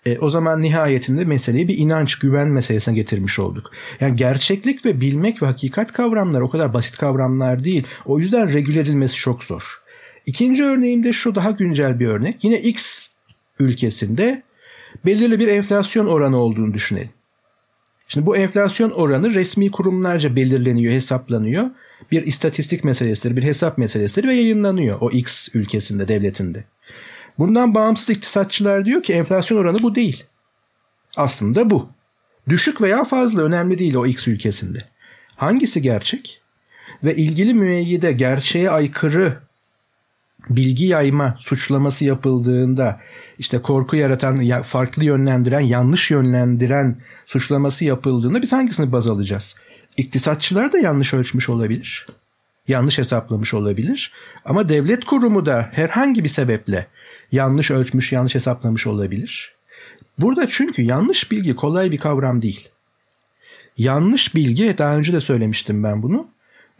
E, 0.06 0.20
o 0.20 0.30
zaman 0.30 0.62
nihayetinde 0.62 1.26
meseleyi 1.26 1.68
bir 1.68 1.78
inanç, 1.78 2.20
güven 2.20 2.48
meselesine 2.48 2.96
getirmiş 2.96 3.40
olduk. 3.40 3.72
Yani 4.00 4.16
gerçeklik 4.16 4.86
ve 4.86 5.02
bilmek 5.02 5.42
ve 5.42 5.46
hakikat 5.46 5.92
kavramları 5.92 6.46
o 6.46 6.50
kadar 6.50 6.74
basit 6.74 6.98
kavramlar 6.98 7.64
değil. 7.64 7.88
O 8.06 8.20
yüzden 8.20 8.54
regüle 8.54 8.80
edilmesi 8.80 9.16
çok 9.16 9.44
zor. 9.44 9.83
İkinci 10.26 10.64
örneğim 10.64 11.04
de 11.04 11.14
şu 11.14 11.36
daha 11.36 11.52
güncel 11.52 12.00
bir 12.00 12.08
örnek. 12.08 12.44
Yine 12.44 12.62
X 12.62 13.08
ülkesinde 13.60 14.44
belirli 15.06 15.40
bir 15.40 15.48
enflasyon 15.48 16.06
oranı 16.06 16.38
olduğunu 16.38 16.74
düşünelim. 16.74 17.10
Şimdi 18.08 18.26
bu 18.26 18.38
enflasyon 18.38 18.90
oranı 18.90 19.34
resmi 19.34 19.72
kurumlarca 19.72 20.36
belirleniyor, 20.36 20.94
hesaplanıyor. 20.94 21.70
Bir 22.12 22.24
istatistik 22.24 22.84
meselesidir, 22.84 23.38
bir 23.38 23.44
hesap 23.44 23.78
meselesidir 23.78 24.28
ve 24.28 24.34
yayınlanıyor 24.34 24.98
o 25.02 25.12
X 25.12 25.50
ülkesinde, 25.54 26.08
devletinde. 26.08 26.64
Bundan 27.38 27.76
bağımsız 27.76 28.10
iktisatçılar 28.10 28.86
diyor 28.86 29.04
ki 29.04 29.14
enflasyon 29.14 29.58
oranı 29.58 29.84
bu 29.84 29.96
değil. 29.96 30.24
Aslında 31.18 31.70
bu. 31.70 31.90
Düşük 32.50 32.82
veya 32.82 33.04
fazla 33.04 33.42
önemli 33.42 33.80
değil 33.80 33.96
o 33.96 34.06
X 34.06 34.28
ülkesinde. 34.28 34.80
Hangisi 35.36 35.82
gerçek? 35.82 36.42
Ve 37.04 37.16
ilgili 37.16 37.54
müeyyide 37.54 38.12
gerçeğe 38.12 38.70
aykırı 38.70 39.38
bilgi 40.50 40.86
yayma 40.86 41.36
suçlaması 41.40 42.06
yapıldığında 42.06 43.00
işte 43.40 43.62
korku 43.62 43.96
yaratan, 43.96 44.62
farklı 44.62 45.04
yönlendiren, 45.04 45.60
yanlış 45.60 46.12
yönlendiren 46.12 46.96
suçlaması 47.26 47.86
yapıldığında 47.86 48.42
biz 48.42 48.54
hangisini 48.54 48.92
baz 48.92 49.08
alacağız? 49.08 49.56
İktisatçılar 49.98 50.74
da 50.74 50.80
yanlış 50.80 51.14
ölçmüş 51.14 51.50
olabilir. 51.50 52.06
Yanlış 52.68 52.98
hesaplamış 52.98 53.54
olabilir. 53.54 54.12
Ama 54.46 54.70
devlet 54.70 55.06
kurumu 55.06 55.46
da 55.46 55.70
herhangi 55.72 56.24
bir 56.24 56.30
sebeple 56.30 56.88
yanlış 57.32 57.72
ölçmüş, 57.72 58.12
yanlış 58.12 58.36
hesaplamış 58.36 58.88
olabilir. 58.88 59.54
Burada 60.20 60.48
çünkü 60.48 60.82
yanlış 60.82 61.32
bilgi 61.32 61.56
kolay 61.56 61.92
bir 61.92 61.98
kavram 61.98 62.42
değil. 62.42 62.70
Yanlış 63.78 64.36
bilgi, 64.36 64.76
daha 64.78 64.98
önce 64.98 65.14
de 65.14 65.22
söylemiştim 65.22 65.84
ben 65.84 66.04
bunu. 66.04 66.28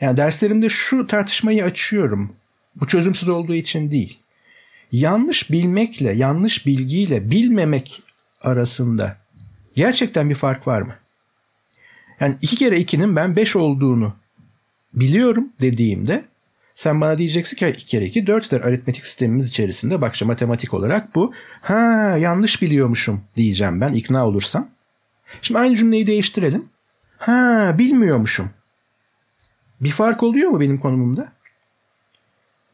Yani 0.02 0.18
derslerimde 0.18 0.70
şu 0.70 1.08
tartışmayı 1.08 1.64
açıyorum. 1.64 2.36
Bu 2.76 2.88
çözümsüz 2.88 3.30
olduğu 3.30 3.56
için 3.56 3.92
değil. 3.92 4.20
Yanlış 4.92 5.52
bilmekle, 5.52 6.12
yanlış 6.12 6.66
bilgiyle 6.66 7.32
bilmemek 7.32 8.02
arasında 8.42 9.18
gerçekten 9.76 10.30
bir 10.30 10.36
fark 10.36 10.68
var 10.68 10.82
mı? 10.82 10.96
Yani 12.20 12.36
iki 12.42 12.56
kere 12.56 12.80
ikinin 12.80 13.16
ben 13.16 13.36
beş 13.36 13.56
olduğunu 13.56 14.16
biliyorum 14.94 15.50
dediğimde 15.62 16.26
sen 16.76 17.02
bana 17.02 17.18
diyeceksin 17.18 17.58
ki 17.58 17.68
2 17.68 17.86
kere 17.86 18.06
2 18.06 18.24
4'tür 18.24 18.64
aritmetik 18.64 19.06
sistemimiz 19.06 19.50
içerisinde. 19.50 20.02
Bak 20.02 20.14
işte 20.14 20.26
matematik 20.26 20.74
olarak 20.74 21.16
bu. 21.16 21.34
Ha 21.62 22.18
yanlış 22.20 22.62
biliyormuşum 22.62 23.22
diyeceğim 23.36 23.82
ben 23.82 23.94
ikna 23.94 24.28
olursam. 24.28 24.70
Şimdi 25.42 25.60
aynı 25.60 25.76
cümleyi 25.76 26.08
değiştirelim. 26.08 26.66
Ha 27.18 27.76
bilmiyormuşum. 27.78 28.50
Bir 29.82 29.92
fark 29.92 30.24
oluyor 30.24 30.50
mu 30.50 30.60
benim 30.60 30.78
konumumda? 30.78 31.33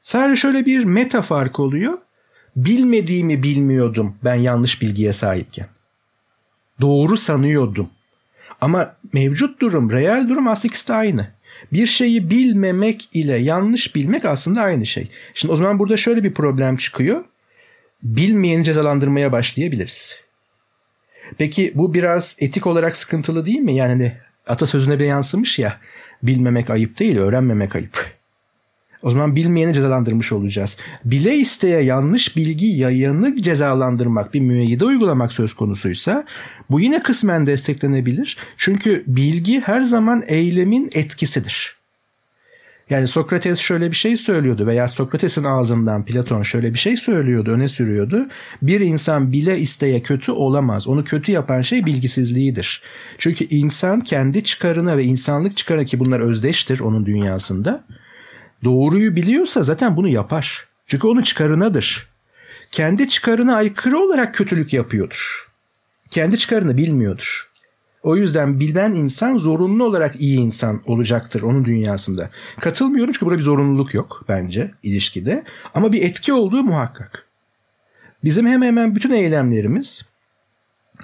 Sadece 0.10 0.36
şöyle 0.36 0.66
bir 0.66 0.84
meta 0.84 1.22
fark 1.22 1.60
oluyor. 1.60 1.98
Bilmediğimi 2.56 3.44
bilmiyordum 3.44 4.16
ben 4.24 4.36
yanlış 4.36 4.82
bilgiye 4.82 5.14
sahipken. 5.14 5.68
Doğru 6.82 7.18
sanıyordum. 7.18 7.90
Ama 8.62 8.96
mevcut 9.14 9.62
durum, 9.62 9.92
reel 9.92 10.30
durum 10.30 10.48
aslında 10.48 10.68
ikisi 10.68 10.88
de 10.88 10.94
aynı. 10.94 11.28
Bir 11.74 11.86
şeyi 11.86 12.30
bilmemek 12.30 13.10
ile 13.14 13.38
yanlış 13.38 13.96
bilmek 13.96 14.26
aslında 14.26 14.62
aynı 14.62 14.86
şey. 14.86 15.08
Şimdi 15.34 15.54
o 15.54 15.56
zaman 15.56 15.80
burada 15.80 15.98
şöyle 15.98 16.24
bir 16.24 16.34
problem 16.34 16.78
çıkıyor. 16.78 17.24
Bilmeyeni 18.04 18.64
cezalandırmaya 18.64 19.32
başlayabiliriz. 19.32 20.16
Peki 21.38 21.72
bu 21.76 21.94
biraz 21.94 22.36
etik 22.40 22.68
olarak 22.68 22.98
sıkıntılı 22.98 23.46
değil 23.46 23.60
mi? 23.60 23.76
Yani 23.76 23.90
hani 23.90 24.18
atasözüne 24.48 25.00
bir 25.00 25.06
yansımış 25.06 25.60
ya. 25.60 25.80
Bilmemek 26.24 26.70
ayıp 26.70 27.00
değil, 27.00 27.18
öğrenmemek 27.18 27.76
ayıp. 27.76 28.19
O 29.04 29.12
zaman 29.12 29.36
bilmeyeni 29.36 29.74
cezalandırmış 29.74 30.32
olacağız. 30.32 30.78
Bile 31.06 31.36
isteye 31.36 31.82
yanlış 31.82 32.36
bilgi 32.36 32.68
yayanı 32.68 33.42
cezalandırmak, 33.42 34.34
bir 34.34 34.40
müeyyide 34.40 34.86
uygulamak 34.86 35.34
söz 35.34 35.54
konusuysa 35.54 36.26
bu 36.70 36.80
yine 36.80 37.04
kısmen 37.04 37.48
desteklenebilir. 37.48 38.38
Çünkü 38.58 39.04
bilgi 39.08 39.62
her 39.62 39.82
zaman 39.82 40.24
eylemin 40.28 40.90
etkisidir. 40.94 41.80
Yani 42.90 43.08
Sokrates 43.08 43.60
şöyle 43.60 43.92
bir 43.92 43.96
şey 43.96 44.18
söylüyordu 44.18 44.68
veya 44.68 44.88
Sokrates'in 44.88 45.44
ağzından 45.44 46.06
Platon 46.06 46.44
şöyle 46.44 46.74
bir 46.74 46.80
şey 46.80 46.98
söylüyordu, 46.98 47.52
öne 47.52 47.68
sürüyordu. 47.68 48.28
Bir 48.62 48.80
insan 48.80 49.32
bile 49.32 49.60
isteye 49.60 50.02
kötü 50.02 50.32
olamaz. 50.32 50.88
Onu 50.88 51.04
kötü 51.04 51.32
yapan 51.32 51.62
şey 51.62 51.86
bilgisizliğidir. 51.86 52.82
Çünkü 53.18 53.46
insan 53.46 54.02
kendi 54.02 54.44
çıkarına 54.44 54.98
ve 54.98 55.04
insanlık 55.04 55.58
çıkarına 55.58 55.86
ki 55.86 56.00
bunlar 56.00 56.20
özdeştir 56.20 56.80
onun 56.80 57.06
dünyasında 57.06 57.84
doğruyu 58.64 59.16
biliyorsa 59.16 59.64
zaten 59.64 59.98
bunu 59.98 60.08
yapar. 60.08 60.68
Çünkü 60.88 61.08
onun 61.08 61.22
çıkarınadır. 61.22 62.08
Kendi 62.72 63.10
çıkarına 63.10 63.56
aykırı 63.56 63.98
olarak 63.98 64.36
kötülük 64.36 64.74
yapıyordur. 64.74 65.50
Kendi 66.12 66.38
çıkarını 66.38 66.78
bilmiyordur. 66.78 67.50
O 68.04 68.16
yüzden 68.16 68.60
bilen 68.60 68.92
insan 68.92 69.38
zorunlu 69.38 69.84
olarak 69.84 70.16
iyi 70.22 70.40
insan 70.40 70.82
olacaktır 70.86 71.42
onun 71.42 71.66
dünyasında. 71.66 72.30
Katılmıyorum 72.60 73.14
çünkü 73.14 73.26
burada 73.26 73.40
bir 73.40 73.44
zorunluluk 73.44 73.94
yok 73.94 74.26
bence 74.30 74.72
ilişkide. 74.84 75.44
Ama 75.74 75.94
bir 75.94 76.04
etki 76.04 76.34
olduğu 76.34 76.64
muhakkak. 76.64 77.26
Bizim 78.24 78.48
hemen 78.48 78.68
hemen 78.68 78.96
bütün 78.96 79.12
eylemlerimiz 79.12 80.02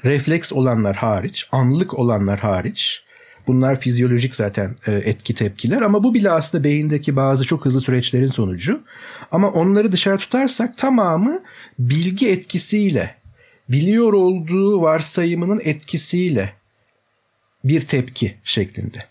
refleks 0.05 0.53
olanlar 0.53 0.95
hariç, 0.95 1.47
anlık 1.51 1.93
olanlar 1.93 2.39
hariç 2.39 3.03
Bunlar 3.47 3.79
fizyolojik 3.79 4.35
zaten 4.35 4.75
e, 4.87 4.91
etki 4.91 5.33
tepkiler 5.33 5.81
ama 5.81 6.03
bu 6.03 6.13
bile 6.13 6.31
aslında 6.31 6.63
beyindeki 6.63 7.15
bazı 7.15 7.45
çok 7.45 7.65
hızlı 7.65 7.81
süreçlerin 7.81 8.27
sonucu. 8.27 8.83
Ama 9.31 9.49
onları 9.49 9.91
dışarı 9.91 10.17
tutarsak 10.17 10.77
tamamı 10.77 11.39
bilgi 11.79 12.29
etkisiyle, 12.29 13.15
biliyor 13.69 14.13
olduğu 14.13 14.81
varsayımının 14.81 15.61
etkisiyle 15.63 16.53
bir 17.63 17.81
tepki 17.81 18.35
şeklinde. 18.43 19.05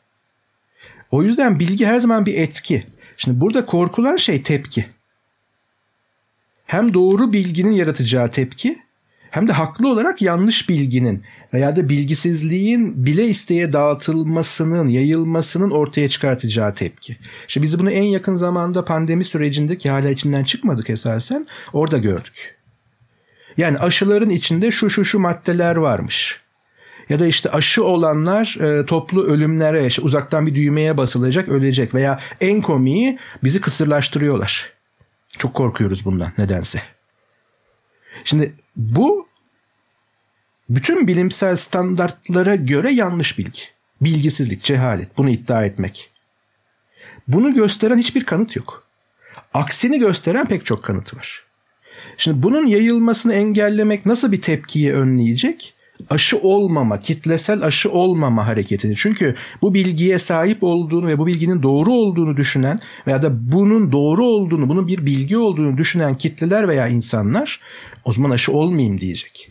O 1.11 1.23
yüzden 1.23 1.59
bilgi 1.59 1.87
her 1.87 1.99
zaman 1.99 2.27
bir 2.27 2.35
etki. 2.35 2.87
Şimdi 3.17 3.41
burada 3.41 3.67
korkulan 3.67 4.17
şey 4.17 4.43
tepki. 4.43 4.87
Hem 6.67 6.95
doğru 6.95 7.33
bilginin 7.33 7.73
yaratacağı 7.73 8.31
tepki 8.31 8.84
hem 9.35 9.49
de 9.49 9.53
haklı 9.53 9.89
olarak 9.89 10.23
yanlış 10.23 10.69
bilginin 10.69 11.23
veya 11.55 11.77
da 11.77 11.89
bilgisizliğin 11.89 13.07
bile 13.07 13.25
isteye 13.27 13.73
dağıtılmasının, 13.73 14.89
yayılmasının 14.89 15.71
ortaya 15.71 16.09
çıkartacağı 16.09 16.75
tepki. 16.75 17.17
İşte 17.49 17.63
biz 17.63 17.79
bunu 17.79 17.91
en 17.91 18.03
yakın 18.03 18.37
zamanda 18.37 18.85
pandemi 18.85 19.25
sürecinde 19.25 19.79
ki 19.79 19.91
hala 19.91 20.11
içinden 20.11 20.45
çıkmadık 20.45 20.91
esasen 20.91 21.47
orada 21.73 21.99
gördük. 21.99 22.57
Yani 23.57 23.79
aşıların 23.79 24.31
içinde 24.31 24.71
şu 24.71 24.91
şu 24.91 25.05
şu 25.05 25.19
maddeler 25.19 25.77
varmış. 25.77 26.41
Ya 27.09 27.21
da 27.21 27.27
işte 27.27 27.51
aşı 27.51 27.85
olanlar 27.85 28.57
e, 28.61 28.87
toplu 28.87 29.25
ölümlere 29.25 29.87
işte 29.87 30.03
uzaktan 30.03 30.47
bir 30.47 30.55
düğmeye 30.55 30.97
basılacak 30.97 31.49
ölecek 31.49 31.95
veya 31.95 32.21
en 32.41 32.61
komiği 32.61 33.19
bizi 33.45 33.61
kısırlaştırıyorlar. 33.61 34.73
Çok 35.39 35.55
korkuyoruz 35.55 36.05
bundan 36.05 36.33
nedense. 36.39 36.83
Şimdi 38.25 38.55
bu 38.77 39.29
bütün 40.69 41.07
bilimsel 41.07 41.57
standartlara 41.57 42.55
göre 42.55 42.93
yanlış 42.93 43.39
bilgi. 43.39 43.61
Bilgisizlik, 44.01 44.63
cehalet 44.63 45.19
bunu 45.19 45.31
iddia 45.31 45.65
etmek. 45.65 46.11
Bunu 47.29 47.55
gösteren 47.55 47.99
hiçbir 47.99 48.25
kanıt 48.25 48.57
yok. 48.57 48.87
Aksini 49.55 49.99
gösteren 49.99 50.47
pek 50.47 50.67
çok 50.67 50.85
kanıt 50.85 51.15
var. 51.17 51.45
Şimdi 52.17 52.43
bunun 52.43 52.67
yayılmasını 52.67 53.35
engellemek 53.35 54.07
nasıl 54.07 54.33
bir 54.33 54.41
tepkiyi 54.41 54.95
önleyecek? 54.95 55.75
Aşı 56.11 56.39
olmama, 56.39 57.01
kitlesel 57.01 57.63
aşı 57.63 57.91
olmama 57.91 58.47
hareketini. 58.47 58.95
Çünkü 58.97 59.35
bu 59.63 59.75
bilgiye 59.75 60.19
sahip 60.19 60.63
olduğunu 60.63 61.07
ve 61.07 61.19
bu 61.19 61.27
bilginin 61.27 61.63
doğru 61.63 61.93
olduğunu 61.93 62.37
düşünen 62.37 62.79
veya 63.07 63.23
da 63.23 63.53
bunun 63.53 63.93
doğru 63.93 64.25
olduğunu, 64.25 64.69
bunun 64.69 64.89
bir 64.89 65.07
bilgi 65.07 65.37
olduğunu 65.37 65.79
düşünen 65.79 66.15
kitleler 66.15 66.69
veya 66.69 66.89
insanlar 66.89 67.61
o 68.05 68.13
zaman 68.13 68.31
aşı 68.31 68.53
olmayayım 68.53 69.01
diyecek. 69.01 69.51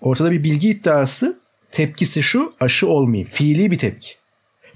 Ortada 0.00 0.30
bir 0.30 0.42
bilgi 0.42 0.70
iddiası, 0.70 1.38
tepkisi 1.72 2.22
şu 2.22 2.52
aşı 2.60 2.88
olmayayım. 2.88 3.28
Fiili 3.32 3.70
bir 3.70 3.78
tepki. 3.78 4.14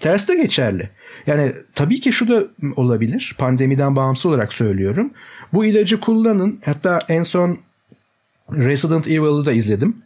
Tersi 0.00 0.28
de 0.28 0.36
geçerli. 0.42 0.90
Yani 1.26 1.52
tabii 1.74 2.00
ki 2.00 2.12
şu 2.12 2.28
da 2.28 2.44
olabilir. 2.76 3.34
Pandemiden 3.38 3.96
bağımsız 3.96 4.26
olarak 4.26 4.52
söylüyorum. 4.52 5.10
Bu 5.52 5.64
ilacı 5.64 6.00
kullanın. 6.00 6.60
Hatta 6.64 6.98
en 7.08 7.22
son 7.22 7.58
Resident 8.52 9.08
Evil'ı 9.08 9.46
da 9.46 9.52
izledim. 9.52 9.96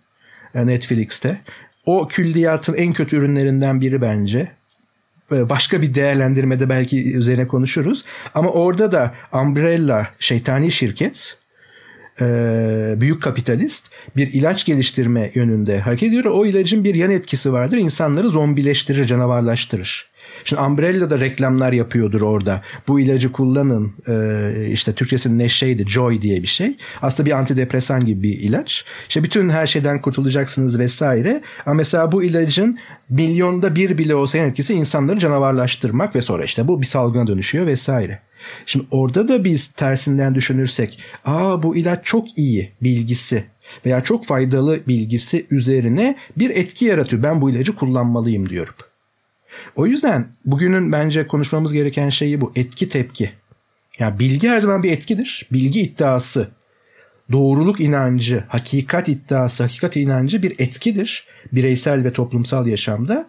E, 0.54 0.66
Netflix'te. 0.66 1.40
O 1.87 2.09
külliyatın 2.09 2.75
en 2.75 2.92
kötü 2.92 3.16
ürünlerinden 3.16 3.80
biri 3.80 4.00
bence. 4.00 4.49
E, 5.32 5.49
başka 5.49 5.82
bir 5.82 5.94
değerlendirmede 5.94 6.68
belki 6.68 7.14
üzerine 7.14 7.47
konuşuruz. 7.47 8.04
Ama 8.35 8.50
orada 8.50 8.92
da 8.92 9.14
Umbrella 9.32 10.09
şeytani 10.18 10.73
şirket 10.73 11.38
e, 12.21 12.25
büyük 12.97 13.23
kapitalist 13.23 13.85
bir 14.16 14.32
ilaç 14.32 14.64
geliştirme 14.64 15.30
yönünde 15.35 15.80
hareket 15.80 16.09
ediyor. 16.09 16.25
O 16.25 16.47
ilacın 16.47 16.85
bir 16.85 16.94
yan 16.94 17.11
etkisi 17.11 17.52
vardır. 17.52 17.76
İnsanları 17.76 18.28
zombileştirir, 18.28 19.04
canavarlaştırır. 19.06 20.12
Şimdi 20.45 20.62
Umbrella 20.62 21.11
da 21.11 21.21
reklamlar 21.21 21.73
yapıyordur 21.73 22.21
orada. 22.21 22.62
Bu 22.89 23.01
ilacı 23.01 23.33
kullanın. 23.33 23.93
Ee, 24.09 24.69
işte 24.71 24.93
Türkçesi 24.93 25.39
neşeydi. 25.39 25.89
Joy 25.89 26.23
diye 26.23 26.43
bir 26.43 26.47
şey. 26.47 26.77
Aslında 27.03 27.27
bir 27.27 27.33
antidepresan 27.33 28.05
gibi 28.05 28.23
bir 28.23 28.41
ilaç. 28.41 28.85
İşte 29.09 29.23
bütün 29.23 29.49
her 29.49 29.67
şeyden 29.67 30.01
kurtulacaksınız 30.01 30.79
vesaire. 30.79 31.43
Ama 31.67 31.75
mesela 31.75 32.12
bu 32.12 32.23
ilacın 32.23 32.79
milyonda 33.09 33.75
bir 33.75 33.99
bile 33.99 34.15
olsa 34.15 34.39
etkisi 34.39 34.75
insanları 34.75 35.19
canavarlaştırmak 35.19 36.17
ve 36.17 36.23
sonra 36.23 36.45
işte 36.45 36.69
bu 36.69 36.81
bir 36.81 36.87
salgına 36.87 37.27
dönüşüyor 37.27 37.67
vesaire. 37.67 38.19
Şimdi 38.67 38.87
orada 38.91 39.29
da 39.29 39.45
biz 39.45 39.69
tersinden 39.69 40.35
düşünürsek 40.35 41.05
aa 41.25 41.62
bu 41.62 41.77
ilaç 41.77 42.05
çok 42.05 42.39
iyi 42.39 42.73
bilgisi 42.83 43.45
veya 43.87 44.01
çok 44.01 44.27
faydalı 44.27 44.81
bilgisi 44.89 45.47
üzerine 45.51 46.17
bir 46.37 46.51
etki 46.51 46.85
yaratıyor. 46.85 47.23
Ben 47.23 47.41
bu 47.41 47.51
ilacı 47.51 47.77
kullanmalıyım 47.77 48.49
diyorum. 48.49 48.75
O 49.76 49.87
yüzden 49.87 50.28
bugünün 50.44 50.92
bence 50.92 51.26
konuşmamız 51.26 51.73
gereken 51.73 52.09
şeyi 52.09 52.40
bu 52.40 52.52
etki 52.56 52.88
tepki. 52.88 53.30
Yani 53.99 54.18
bilgi 54.18 54.49
her 54.49 54.59
zaman 54.59 54.82
bir 54.82 54.92
etkidir. 54.92 55.49
Bilgi 55.52 55.80
iddiası, 55.80 56.50
doğruluk 57.32 57.80
inancı, 57.80 58.44
hakikat 58.49 59.09
iddiası, 59.09 59.62
hakikat 59.62 59.97
inancı 59.97 60.42
bir 60.42 60.54
etkidir 60.59 61.26
bireysel 61.52 62.04
ve 62.04 62.12
toplumsal 62.12 62.66
yaşamda 62.66 63.26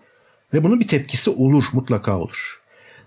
ve 0.53 0.63
bunun 0.63 0.79
bir 0.79 0.87
tepkisi 0.87 1.29
olur, 1.29 1.63
mutlaka 1.73 2.19
olur 2.19 2.62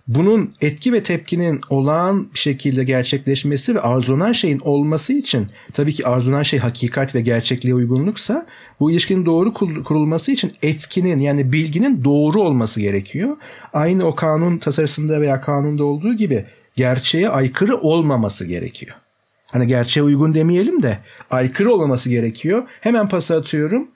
bunun 0.08 0.52
etki 0.60 0.92
ve 0.92 1.02
tepkinin 1.02 1.60
olağan 1.70 2.28
bir 2.34 2.38
şekilde 2.38 2.84
gerçekleşmesi 2.84 3.74
ve 3.74 3.80
arzulanan 3.80 4.32
şeyin 4.32 4.58
olması 4.58 5.12
için 5.12 5.46
tabii 5.72 5.94
ki 5.94 6.06
arzulanan 6.06 6.42
şey 6.42 6.58
hakikat 6.58 7.14
ve 7.14 7.20
gerçekliğe 7.20 7.74
uygunluksa 7.74 8.46
bu 8.80 8.90
ilişkinin 8.90 9.26
doğru 9.26 9.54
kurulması 9.84 10.32
için 10.32 10.52
etkinin 10.62 11.20
yani 11.20 11.52
bilginin 11.52 12.04
doğru 12.04 12.42
olması 12.42 12.80
gerekiyor. 12.80 13.36
Aynı 13.72 14.04
o 14.04 14.14
kanun 14.14 14.58
tasarısında 14.58 15.20
veya 15.20 15.40
kanunda 15.40 15.84
olduğu 15.84 16.14
gibi 16.14 16.44
gerçeğe 16.76 17.28
aykırı 17.28 17.76
olmaması 17.76 18.44
gerekiyor. 18.44 18.96
Hani 19.46 19.66
gerçeğe 19.66 20.02
uygun 20.02 20.34
demeyelim 20.34 20.82
de 20.82 20.98
aykırı 21.30 21.72
olmaması 21.72 22.08
gerekiyor. 22.08 22.62
Hemen 22.80 23.08
pas 23.08 23.30
atıyorum. 23.30 23.88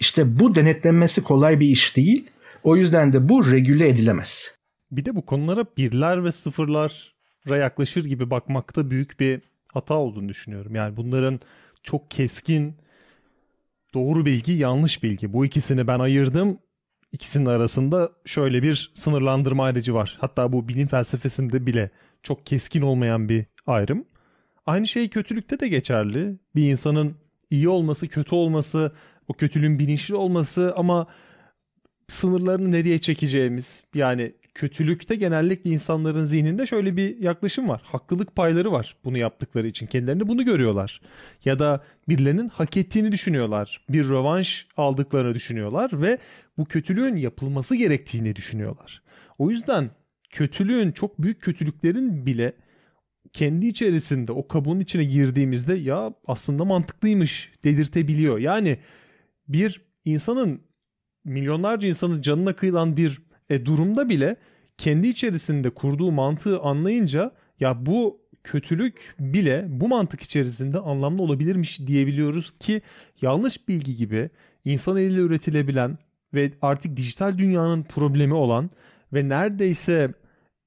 İşte 0.00 0.38
bu 0.38 0.54
denetlenmesi 0.54 1.22
kolay 1.22 1.60
bir 1.60 1.66
iş 1.66 1.96
değil. 1.96 2.26
O 2.64 2.76
yüzden 2.76 3.12
de 3.12 3.28
bu 3.28 3.50
regüle 3.50 3.88
edilemez. 3.88 4.55
Bir 4.90 5.04
de 5.04 5.16
bu 5.16 5.26
konulara 5.26 5.64
birler 5.76 6.24
ve 6.24 6.32
sıfırlara 6.32 7.56
yaklaşır 7.56 8.04
gibi 8.04 8.30
bakmakta 8.30 8.90
büyük 8.90 9.20
bir 9.20 9.42
hata 9.72 9.94
olduğunu 9.94 10.28
düşünüyorum. 10.28 10.74
Yani 10.74 10.96
bunların 10.96 11.40
çok 11.82 12.10
keskin 12.10 12.76
doğru 13.94 14.26
bilgi, 14.26 14.52
yanlış 14.52 15.02
bilgi. 15.02 15.32
Bu 15.32 15.46
ikisini 15.46 15.86
ben 15.86 15.98
ayırdım. 15.98 16.58
İkisinin 17.12 17.46
arasında 17.46 18.12
şöyle 18.24 18.62
bir 18.62 18.90
sınırlandırma 18.94 19.64
ayrıcı 19.64 19.94
var. 19.94 20.16
Hatta 20.20 20.52
bu 20.52 20.68
bilim 20.68 20.88
felsefesinde 20.88 21.66
bile 21.66 21.90
çok 22.22 22.46
keskin 22.46 22.82
olmayan 22.82 23.28
bir 23.28 23.46
ayrım. 23.66 24.04
Aynı 24.66 24.86
şey 24.86 25.08
kötülükte 25.08 25.60
de 25.60 25.68
geçerli. 25.68 26.38
Bir 26.54 26.70
insanın 26.70 27.16
iyi 27.50 27.68
olması, 27.68 28.08
kötü 28.08 28.34
olması, 28.34 28.92
o 29.28 29.34
kötülüğün 29.34 29.78
bilinçli 29.78 30.14
olması 30.14 30.74
ama 30.76 31.06
sınırlarını 32.08 32.72
nereye 32.72 32.98
çekeceğimiz 32.98 33.84
yani 33.94 34.32
kötülükte 34.56 35.16
genellikle 35.16 35.70
insanların 35.70 36.24
zihninde 36.24 36.66
şöyle 36.66 36.96
bir 36.96 37.22
yaklaşım 37.22 37.68
var. 37.68 37.80
Haklılık 37.84 38.36
payları 38.36 38.72
var 38.72 38.96
bunu 39.04 39.18
yaptıkları 39.18 39.66
için. 39.66 39.86
Kendilerini 39.86 40.28
bunu 40.28 40.44
görüyorlar. 40.44 41.00
Ya 41.44 41.58
da 41.58 41.84
birilerinin 42.08 42.48
hak 42.48 42.76
ettiğini 42.76 43.12
düşünüyorlar. 43.12 43.84
Bir 43.88 44.08
rövanş 44.08 44.66
aldıklarını 44.76 45.34
düşünüyorlar 45.34 46.02
ve 46.02 46.18
bu 46.58 46.64
kötülüğün 46.64 47.16
yapılması 47.16 47.76
gerektiğini 47.76 48.36
düşünüyorlar. 48.36 49.02
O 49.38 49.50
yüzden 49.50 49.90
kötülüğün 50.30 50.92
çok 50.92 51.22
büyük 51.22 51.42
kötülüklerin 51.42 52.26
bile 52.26 52.52
kendi 53.32 53.66
içerisinde 53.66 54.32
o 54.32 54.48
kabuğun 54.48 54.80
içine 54.80 55.04
girdiğimizde 55.04 55.74
ya 55.74 56.14
aslında 56.26 56.64
mantıklıymış 56.64 57.52
dedirtebiliyor. 57.64 58.38
Yani 58.38 58.78
bir 59.48 59.80
insanın 60.04 60.60
milyonlarca 61.24 61.88
insanın 61.88 62.20
canına 62.20 62.52
kıyılan 62.56 62.96
bir 62.96 63.25
e, 63.50 63.66
durumda 63.66 64.08
bile 64.08 64.36
kendi 64.78 65.08
içerisinde 65.08 65.70
kurduğu 65.70 66.12
mantığı 66.12 66.60
anlayınca 66.60 67.32
ya 67.60 67.86
bu 67.86 68.20
kötülük 68.44 69.14
bile 69.18 69.66
bu 69.68 69.88
mantık 69.88 70.22
içerisinde 70.22 70.78
anlamlı 70.78 71.22
olabilirmiş 71.22 71.86
diyebiliyoruz 71.86 72.58
ki 72.58 72.82
yanlış 73.22 73.68
bilgi 73.68 73.96
gibi 73.96 74.30
insan 74.64 74.96
eliyle 74.96 75.20
üretilebilen 75.20 75.98
ve 76.34 76.52
artık 76.62 76.96
dijital 76.96 77.38
dünyanın 77.38 77.82
problemi 77.82 78.34
olan 78.34 78.70
ve 79.12 79.28
neredeyse 79.28 80.12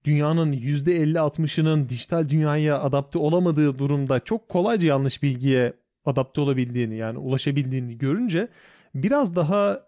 dünyanın 0.06 0.54
%50-60'ının 0.54 1.90
dijital 1.90 2.30
dünyaya 2.30 2.82
adapte 2.82 3.20
olamadığı 3.20 3.78
durumda 3.78 4.20
çok 4.20 4.50
kolayca 4.50 4.88
yanlış 4.88 5.24
bilgiye 5.24 5.74
adapte 6.06 6.42
olabildiğini 6.42 6.96
yani 6.96 7.18
ulaşabildiğini 7.18 7.98
görünce 7.98 8.48
biraz 8.96 9.36
daha 9.36 9.84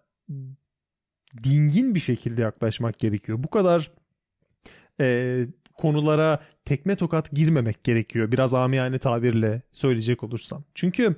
dingin 1.44 1.96
bir 1.96 2.00
şekilde 2.00 2.42
yaklaşmak 2.42 3.00
gerekiyor. 3.00 3.44
Bu 3.44 3.50
kadar 3.50 3.92
e, 5.00 5.38
konulara 5.74 6.44
tekme 6.66 6.96
tokat 6.96 7.32
girmemek 7.32 7.84
gerekiyor. 7.84 8.32
Biraz 8.32 8.54
amiyane 8.54 9.00
tabirle 9.00 9.62
söyleyecek 9.72 10.24
olursam. 10.24 10.64
Çünkü 10.76 11.16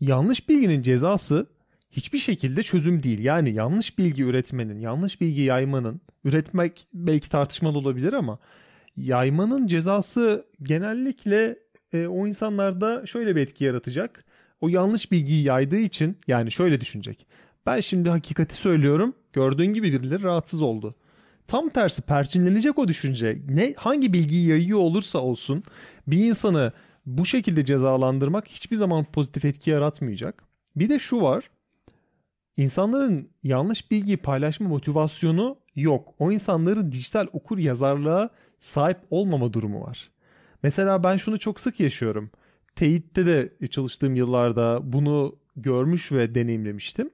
yanlış 0.00 0.48
bilginin 0.48 0.82
cezası 0.82 1.46
hiçbir 1.90 2.18
şekilde 2.18 2.62
çözüm 2.62 3.02
değil. 3.02 3.18
Yani 3.18 3.50
yanlış 3.50 3.98
bilgi 3.98 4.22
üretmenin, 4.22 4.80
yanlış 4.80 5.20
bilgi 5.20 5.42
yaymanın, 5.42 6.00
üretmek 6.24 6.86
belki 6.94 7.30
tartışmalı 7.30 7.78
olabilir 7.78 8.12
ama 8.12 8.38
yaymanın 8.96 9.66
cezası 9.66 10.46
genellikle 10.62 11.58
e, 11.92 12.06
o 12.06 12.26
insanlarda 12.26 13.06
şöyle 13.06 13.36
bir 13.36 13.40
etki 13.40 13.64
yaratacak. 13.64 14.24
O 14.60 14.68
yanlış 14.68 15.12
bilgiyi 15.12 15.44
yaydığı 15.44 15.78
için 15.78 16.18
yani 16.26 16.50
şöyle 16.50 16.80
düşünecek. 16.80 17.26
Ben 17.68 17.80
şimdi 17.80 18.08
hakikati 18.10 18.56
söylüyorum. 18.56 19.14
Gördüğün 19.32 19.72
gibi 19.74 19.92
birileri 19.92 20.22
rahatsız 20.22 20.62
oldu. 20.62 20.94
Tam 21.46 21.68
tersi 21.68 22.02
perçinlenecek 22.02 22.78
o 22.78 22.88
düşünce. 22.88 23.38
Ne 23.48 23.74
hangi 23.76 24.12
bilgiyi 24.12 24.48
yayıyor 24.48 24.78
olursa 24.78 25.18
olsun 25.18 25.62
bir 26.06 26.24
insanı 26.24 26.72
bu 27.06 27.26
şekilde 27.26 27.64
cezalandırmak 27.64 28.48
hiçbir 28.48 28.76
zaman 28.76 29.04
pozitif 29.04 29.44
etki 29.44 29.70
yaratmayacak. 29.70 30.42
Bir 30.76 30.88
de 30.88 30.98
şu 30.98 31.22
var. 31.22 31.50
İnsanların 32.56 33.28
yanlış 33.42 33.90
bilgiyi 33.90 34.16
paylaşma 34.16 34.68
motivasyonu 34.68 35.58
yok. 35.74 36.14
O 36.18 36.32
insanların 36.32 36.92
dijital 36.92 37.26
okur 37.32 37.58
yazarlığa 37.58 38.30
sahip 38.60 38.98
olmama 39.10 39.52
durumu 39.52 39.80
var. 39.80 40.10
Mesela 40.62 41.04
ben 41.04 41.16
şunu 41.16 41.38
çok 41.38 41.60
sık 41.60 41.80
yaşıyorum. 41.80 42.30
Teyit'te 42.76 43.26
de 43.26 43.68
çalıştığım 43.70 44.14
yıllarda 44.14 44.80
bunu 44.82 45.36
görmüş 45.56 46.12
ve 46.12 46.34
deneyimlemiştim 46.34 47.10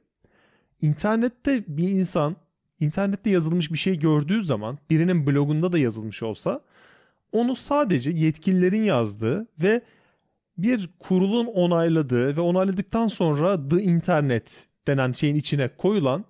internette 0.85 1.64
bir 1.68 1.88
insan 1.88 2.37
internette 2.81 3.31
yazılmış 3.31 3.73
bir 3.73 3.79
şey 3.79 3.99
gördüğü 3.99 4.42
zaman 4.42 4.79
birinin 4.90 5.27
blogunda 5.27 5.73
da 5.73 5.79
yazılmış 5.79 6.23
olsa 6.23 6.61
onu 7.33 7.57
sadece 7.57 8.11
yetkililerin 8.11 8.83
yazdığı 8.83 9.47
ve 9.62 9.83
bir 10.59 10.90
kurulun 10.99 11.47
onayladığı 11.47 12.37
ve 12.37 12.40
onayladıktan 12.40 13.07
sonra 13.07 13.68
the 13.68 13.83
internet 13.83 14.66
denen 14.87 15.12
şeyin 15.12 15.37
içine 15.37 15.68
koyulan 15.68 16.25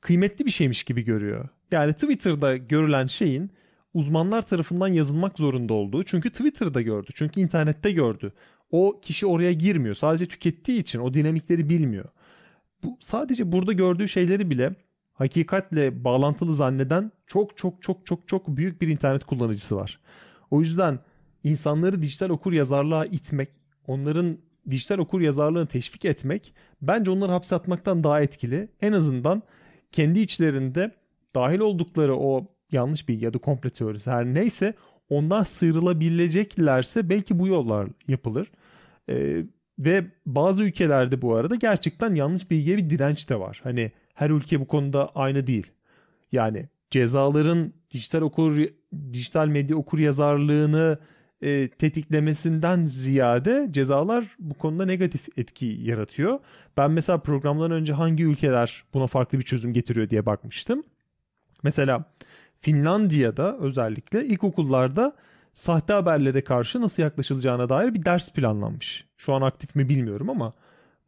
kıymetli 0.00 0.46
bir 0.46 0.50
şeymiş 0.50 0.84
gibi 0.84 1.02
görüyor. 1.02 1.48
Yani 1.70 1.92
Twitter'da 1.92 2.56
görülen 2.56 3.06
şeyin 3.06 3.50
uzmanlar 3.94 4.42
tarafından 4.42 4.88
yazılmak 4.88 5.38
zorunda 5.38 5.74
olduğu. 5.74 6.02
Çünkü 6.02 6.30
Twitter'da 6.30 6.82
gördü. 6.82 7.10
Çünkü 7.14 7.40
internette 7.40 7.92
gördü. 7.92 8.32
O 8.70 9.00
kişi 9.02 9.26
oraya 9.26 9.52
girmiyor. 9.52 9.94
Sadece 9.94 10.26
tükettiği 10.26 10.80
için 10.80 10.98
o 10.98 11.14
dinamikleri 11.14 11.68
bilmiyor. 11.68 12.08
Bu 12.84 12.96
sadece 13.00 13.52
burada 13.52 13.72
gördüğü 13.72 14.08
şeyleri 14.08 14.50
bile 14.50 14.74
hakikatle 15.12 16.04
bağlantılı 16.04 16.54
zanneden 16.54 17.12
çok 17.26 17.56
çok 17.56 17.82
çok 17.82 18.06
çok 18.06 18.28
çok 18.28 18.48
büyük 18.48 18.82
bir 18.82 18.88
internet 18.88 19.24
kullanıcısı 19.24 19.76
var. 19.76 20.00
O 20.50 20.60
yüzden 20.60 20.98
insanları 21.44 22.02
dijital 22.02 22.30
okur 22.30 22.52
yazarlığa 22.52 23.04
itmek, 23.04 23.48
onların 23.86 24.38
dijital 24.70 24.98
okur 24.98 25.20
yazarlığını 25.20 25.66
teşvik 25.66 26.04
etmek 26.04 26.54
bence 26.82 27.10
onları 27.10 27.32
hapse 27.32 27.54
atmaktan 27.54 28.04
daha 28.04 28.20
etkili. 28.20 28.68
En 28.80 28.92
azından 28.92 29.42
kendi 29.92 30.20
içlerinde 30.20 30.90
dahil 31.34 31.60
oldukları 31.60 32.16
o 32.16 32.46
yanlış 32.72 33.08
bilgi 33.08 33.24
ya 33.24 33.34
da 33.34 33.38
komplo 33.38 33.70
teorisi 33.70 34.10
her 34.10 34.24
neyse 34.24 34.74
ondan 35.08 35.42
sıyrılabileceklerse 35.42 37.08
belki 37.08 37.38
bu 37.38 37.48
yollar 37.48 37.88
yapılır. 38.08 38.50
Ee, 39.08 39.44
ve 39.80 40.04
bazı 40.26 40.62
ülkelerde 40.62 41.22
bu 41.22 41.34
arada 41.34 41.54
gerçekten 41.54 42.14
yanlış 42.14 42.50
bilgiye 42.50 42.76
bir 42.76 42.90
direnç 42.90 43.28
de 43.30 43.40
var. 43.40 43.60
Hani 43.62 43.92
her 44.14 44.30
ülke 44.30 44.60
bu 44.60 44.66
konuda 44.66 45.10
aynı 45.14 45.46
değil. 45.46 45.66
Yani 46.32 46.68
cezaların 46.90 47.72
dijital 47.90 48.20
okur 48.20 48.58
dijital 49.12 49.46
medya 49.46 49.76
okur 49.76 49.98
yazarlığını 49.98 50.98
e, 51.42 51.68
tetiklemesinden 51.68 52.84
ziyade 52.84 53.68
cezalar 53.70 54.36
bu 54.38 54.54
konuda 54.54 54.84
negatif 54.84 55.38
etki 55.38 55.66
yaratıyor. 55.66 56.38
Ben 56.76 56.90
mesela 56.90 57.18
programdan 57.18 57.70
önce 57.70 57.92
hangi 57.92 58.24
ülkeler 58.24 58.84
buna 58.94 59.06
farklı 59.06 59.38
bir 59.38 59.44
çözüm 59.44 59.72
getiriyor 59.72 60.10
diye 60.10 60.26
bakmıştım. 60.26 60.82
Mesela 61.62 62.04
Finlandiya'da 62.60 63.58
özellikle 63.58 64.24
ilkokullarda 64.24 65.16
sahte 65.52 65.92
haberlere 65.92 66.44
karşı 66.44 66.80
nasıl 66.80 67.02
yaklaşılacağına 67.02 67.68
dair 67.68 67.94
bir 67.94 68.04
ders 68.04 68.32
planlanmış. 68.32 69.04
Şu 69.16 69.32
an 69.32 69.42
aktif 69.42 69.76
mi 69.76 69.88
bilmiyorum 69.88 70.30
ama 70.30 70.52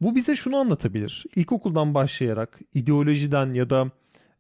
bu 0.00 0.14
bize 0.14 0.37
şunu 0.37 0.57
anlatabilir. 0.57 1.24
İlkokuldan 1.37 1.94
başlayarak 1.94 2.61
ideolojiden 2.74 3.55
ya 3.55 3.70
da 3.70 3.90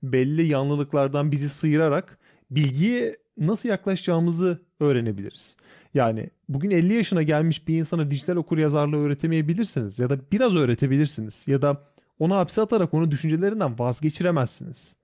belli 0.02 0.46
yanlılıklardan 0.46 1.32
bizi 1.32 1.48
sıyırarak 1.48 2.18
bilgiye 2.50 3.16
nasıl 3.38 3.68
yaklaşacağımızı 3.68 4.62
öğrenebiliriz. 4.80 5.56
Yani 5.94 6.30
bugün 6.48 6.70
50 6.70 6.94
yaşına 6.94 7.22
gelmiş 7.22 7.68
bir 7.68 7.78
insana 7.78 8.10
dijital 8.10 8.36
okur 8.36 8.58
yazarlığı 8.58 8.96
öğretemeyebilirsiniz 8.96 9.98
ya 9.98 10.10
da 10.10 10.18
biraz 10.32 10.56
öğretebilirsiniz 10.56 11.44
ya 11.46 11.62
da 11.62 11.82
onu 12.18 12.36
hapse 12.36 12.62
atarak 12.62 12.94
onu 12.94 13.10
düşüncelerinden 13.10 13.78
vazgeçiremezsiniz. 13.78 14.96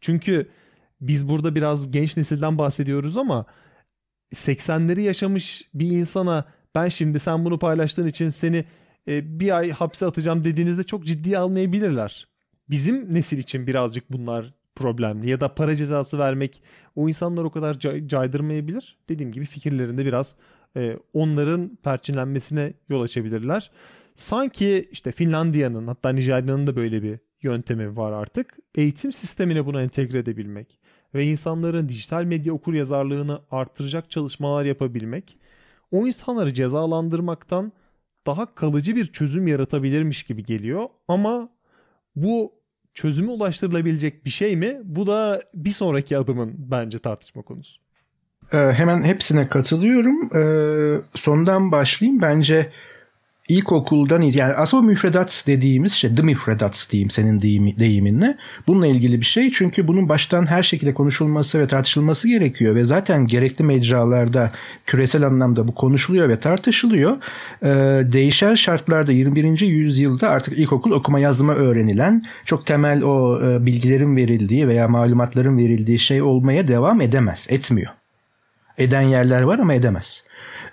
Çünkü 0.00 0.48
biz 1.00 1.28
burada 1.28 1.54
biraz 1.54 1.90
genç 1.90 2.16
nesilden 2.16 2.58
bahsediyoruz 2.58 3.16
ama 3.16 3.44
80'leri 4.34 5.00
yaşamış 5.00 5.68
bir 5.74 5.90
insana 5.90 6.44
ben 6.74 6.88
şimdi 6.88 7.20
sen 7.20 7.44
bunu 7.44 7.58
paylaştığın 7.58 8.06
için 8.06 8.28
seni 8.28 8.64
e, 9.08 9.40
bir 9.40 9.56
ay 9.56 9.70
hapse 9.70 10.06
atacağım 10.06 10.44
dediğinizde 10.44 10.82
çok 10.82 11.04
ciddiye 11.04 11.38
almayabilirler. 11.38 12.28
Bizim 12.70 13.14
nesil 13.14 13.38
için 13.38 13.66
birazcık 13.66 14.12
bunlar 14.12 14.54
problemli 14.76 15.30
ya 15.30 15.40
da 15.40 15.54
para 15.54 15.74
cezası 15.74 16.18
vermek 16.18 16.62
o 16.96 17.08
insanlar 17.08 17.44
o 17.44 17.50
kadar 17.50 17.78
cay- 17.78 18.08
caydırmayabilir. 18.08 18.98
Dediğim 19.08 19.32
gibi 19.32 19.44
fikirlerinde 19.44 20.06
biraz 20.06 20.36
e, 20.76 20.98
onların 21.12 21.78
perçinlenmesine 21.82 22.72
yol 22.88 23.02
açabilirler. 23.02 23.70
Sanki 24.14 24.88
işte 24.92 25.12
Finlandiya'nın 25.12 25.86
hatta 25.86 26.10
Nijerya'nın 26.10 26.66
da 26.66 26.76
böyle 26.76 27.02
bir 27.02 27.18
yöntemi 27.42 27.96
var 27.96 28.12
artık. 28.12 28.56
Eğitim 28.74 29.12
sistemine 29.12 29.66
buna 29.66 29.82
entegre 29.82 30.18
edebilmek 30.18 30.78
ve 31.14 31.24
insanların 31.24 31.88
dijital 31.88 32.24
medya 32.24 32.52
okur 32.52 32.74
yazarlığını 32.74 33.40
artıracak 33.50 34.10
çalışmalar 34.10 34.64
yapabilmek 34.64 35.38
o 35.90 36.06
insanları 36.06 36.54
cezalandırmaktan 36.54 37.72
daha 38.26 38.54
kalıcı 38.54 38.96
bir 38.96 39.06
çözüm 39.06 39.46
yaratabilirmiş 39.46 40.22
gibi 40.22 40.44
geliyor 40.44 40.88
ama 41.08 41.48
bu 42.16 42.52
çözüme 42.94 43.30
ulaştırılabilecek 43.30 44.24
bir 44.24 44.30
şey 44.30 44.56
mi? 44.56 44.80
Bu 44.84 45.06
da 45.06 45.42
bir 45.54 45.70
sonraki 45.70 46.18
adımın 46.18 46.54
bence 46.58 46.98
tartışma 46.98 47.42
konusu. 47.42 47.80
Ee, 48.52 48.56
hemen 48.58 49.02
hepsine 49.02 49.48
katılıyorum. 49.48 50.36
Ee, 50.36 51.00
sondan 51.14 51.72
başlayayım. 51.72 52.22
Bence 52.22 52.70
ilkokuldan 53.48 54.20
yani 54.20 54.52
aslında 54.52 54.82
müfredat 54.82 55.44
dediğimiz 55.46 55.92
şey 55.92 56.14
the 56.14 56.22
müfredat 56.22 56.86
diyeyim 56.90 57.10
senin 57.10 57.40
deyimi, 57.40 57.78
deyiminle 57.78 58.36
bununla 58.66 58.86
ilgili 58.86 59.20
bir 59.20 59.26
şey 59.26 59.50
çünkü 59.50 59.88
bunun 59.88 60.08
baştan 60.08 60.46
her 60.46 60.62
şekilde 60.62 60.94
konuşulması 60.94 61.58
ve 61.58 61.68
tartışılması 61.68 62.28
gerekiyor 62.28 62.74
ve 62.74 62.84
zaten 62.84 63.26
gerekli 63.26 63.64
mecralarda 63.64 64.52
küresel 64.86 65.22
anlamda 65.26 65.68
bu 65.68 65.74
konuşuluyor 65.74 66.28
ve 66.28 66.40
tartışılıyor. 66.40 67.16
Ee, 67.62 67.68
değişen 68.12 68.54
şartlarda 68.54 69.12
21. 69.12 69.60
yüzyılda 69.60 70.28
artık 70.28 70.58
ilkokul 70.58 70.90
okuma 70.90 71.18
yazma 71.18 71.54
öğrenilen 71.54 72.22
çok 72.44 72.66
temel 72.66 73.02
o 73.02 73.40
e, 73.46 73.66
bilgilerin 73.66 74.16
verildiği 74.16 74.68
veya 74.68 74.88
malumatların 74.88 75.58
verildiği 75.58 75.98
şey 75.98 76.22
olmaya 76.22 76.68
devam 76.68 77.00
edemez, 77.00 77.46
etmiyor. 77.50 77.92
Eden 78.78 79.02
yerler 79.02 79.42
var 79.42 79.58
ama 79.58 79.74
edemez. 79.74 80.25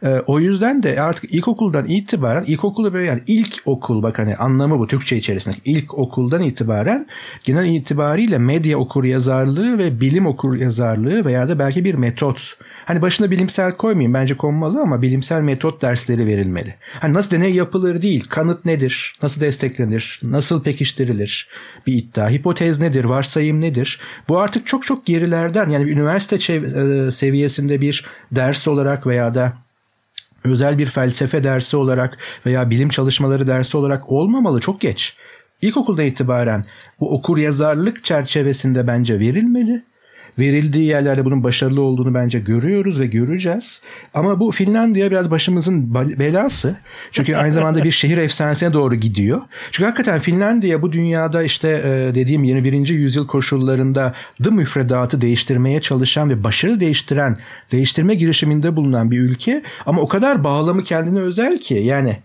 E, 0.03 0.09
o 0.27 0.39
yüzden 0.39 0.83
de 0.83 1.01
artık 1.01 1.33
ilkokuldan 1.33 1.85
itibaren 1.87 2.43
ilkokulda 2.43 2.93
böyle 2.93 3.05
yani 3.05 3.21
ilk 3.27 3.61
okul 3.65 4.03
bak 4.03 4.19
hani 4.19 4.35
anlamı 4.35 4.79
bu 4.79 4.87
Türkçe 4.87 5.17
içerisinde 5.17 5.55
ilk 5.65 5.97
okuldan 5.97 6.41
itibaren 6.41 7.05
genel 7.43 7.65
itibariyle 7.65 8.37
medya 8.37 8.77
okur 8.77 9.03
yazarlığı 9.03 9.77
ve 9.77 10.01
bilim 10.01 10.25
okur 10.25 10.55
yazarlığı 10.55 11.25
veya 11.25 11.47
da 11.47 11.59
belki 11.59 11.85
bir 11.85 11.95
metot. 11.95 12.57
Hani 12.85 13.01
başına 13.01 13.31
bilimsel 13.31 13.71
koymayayım 13.71 14.13
bence 14.13 14.37
konmalı 14.37 14.81
ama 14.81 15.01
bilimsel 15.01 15.41
metot 15.41 15.81
dersleri 15.81 16.27
verilmeli. 16.27 16.75
Hani 16.99 17.13
nasıl 17.13 17.31
deney 17.31 17.53
yapılır 17.53 18.01
değil, 18.01 18.25
kanıt 18.29 18.65
nedir, 18.65 19.15
nasıl 19.23 19.41
desteklenir, 19.41 20.19
nasıl 20.23 20.63
pekiştirilir 20.63 21.49
bir 21.87 21.93
iddia, 21.93 22.29
hipotez 22.29 22.79
nedir, 22.79 23.05
varsayım 23.05 23.61
nedir? 23.61 23.99
Bu 24.27 24.39
artık 24.39 24.67
çok 24.67 24.83
çok 24.83 25.05
gerilerden 25.05 25.69
yani 25.69 25.91
üniversite 25.91 26.35
e, 26.35 27.11
seviyesinde 27.11 27.81
bir 27.81 28.05
ders 28.31 28.67
olarak 28.67 29.07
veya 29.07 29.33
da 29.33 29.53
özel 30.45 30.77
bir 30.77 30.87
felsefe 30.87 31.43
dersi 31.43 31.77
olarak 31.77 32.17
veya 32.45 32.69
bilim 32.69 32.89
çalışmaları 32.89 33.47
dersi 33.47 33.77
olarak 33.77 34.11
olmamalı 34.11 34.59
çok 34.59 34.81
geç. 34.81 35.17
İlkokulda 35.61 36.03
itibaren 36.03 36.65
bu 36.99 37.13
okur 37.15 37.37
yazarlık 37.37 38.03
çerçevesinde 38.03 38.87
bence 38.87 39.19
verilmeli 39.19 39.83
verildiği 40.39 40.87
yerlerde 40.87 41.25
bunun 41.25 41.43
başarılı 41.43 41.81
olduğunu 41.81 42.13
bence 42.13 42.39
görüyoruz 42.39 42.99
ve 42.99 43.05
göreceğiz. 43.05 43.81
Ama 44.13 44.39
bu 44.39 44.51
Finlandiya 44.51 45.11
biraz 45.11 45.31
başımızın 45.31 45.95
belası. 45.95 46.75
Çünkü 47.11 47.35
aynı 47.35 47.53
zamanda 47.53 47.83
bir 47.83 47.91
şehir 47.91 48.17
efsanesine 48.17 48.73
doğru 48.73 48.95
gidiyor. 48.95 49.41
Çünkü 49.71 49.85
hakikaten 49.85 50.19
Finlandiya 50.19 50.81
bu 50.81 50.91
dünyada 50.91 51.43
işte 51.43 51.69
e, 51.69 52.15
dediğim 52.15 52.43
21. 52.43 52.87
yüzyıl 52.87 53.27
koşullarında 53.27 54.13
the 54.43 54.49
müfredatı 54.49 55.21
değiştirmeye 55.21 55.81
çalışan 55.81 56.29
ve 56.29 56.43
başarılı 56.43 56.79
değiştiren, 56.79 57.35
değiştirme 57.71 58.15
girişiminde 58.15 58.75
bulunan 58.75 59.11
bir 59.11 59.19
ülke. 59.19 59.63
Ama 59.85 60.01
o 60.01 60.07
kadar 60.07 60.43
bağlamı 60.43 60.83
kendine 60.83 61.19
özel 61.19 61.57
ki 61.57 61.73
yani 61.73 62.17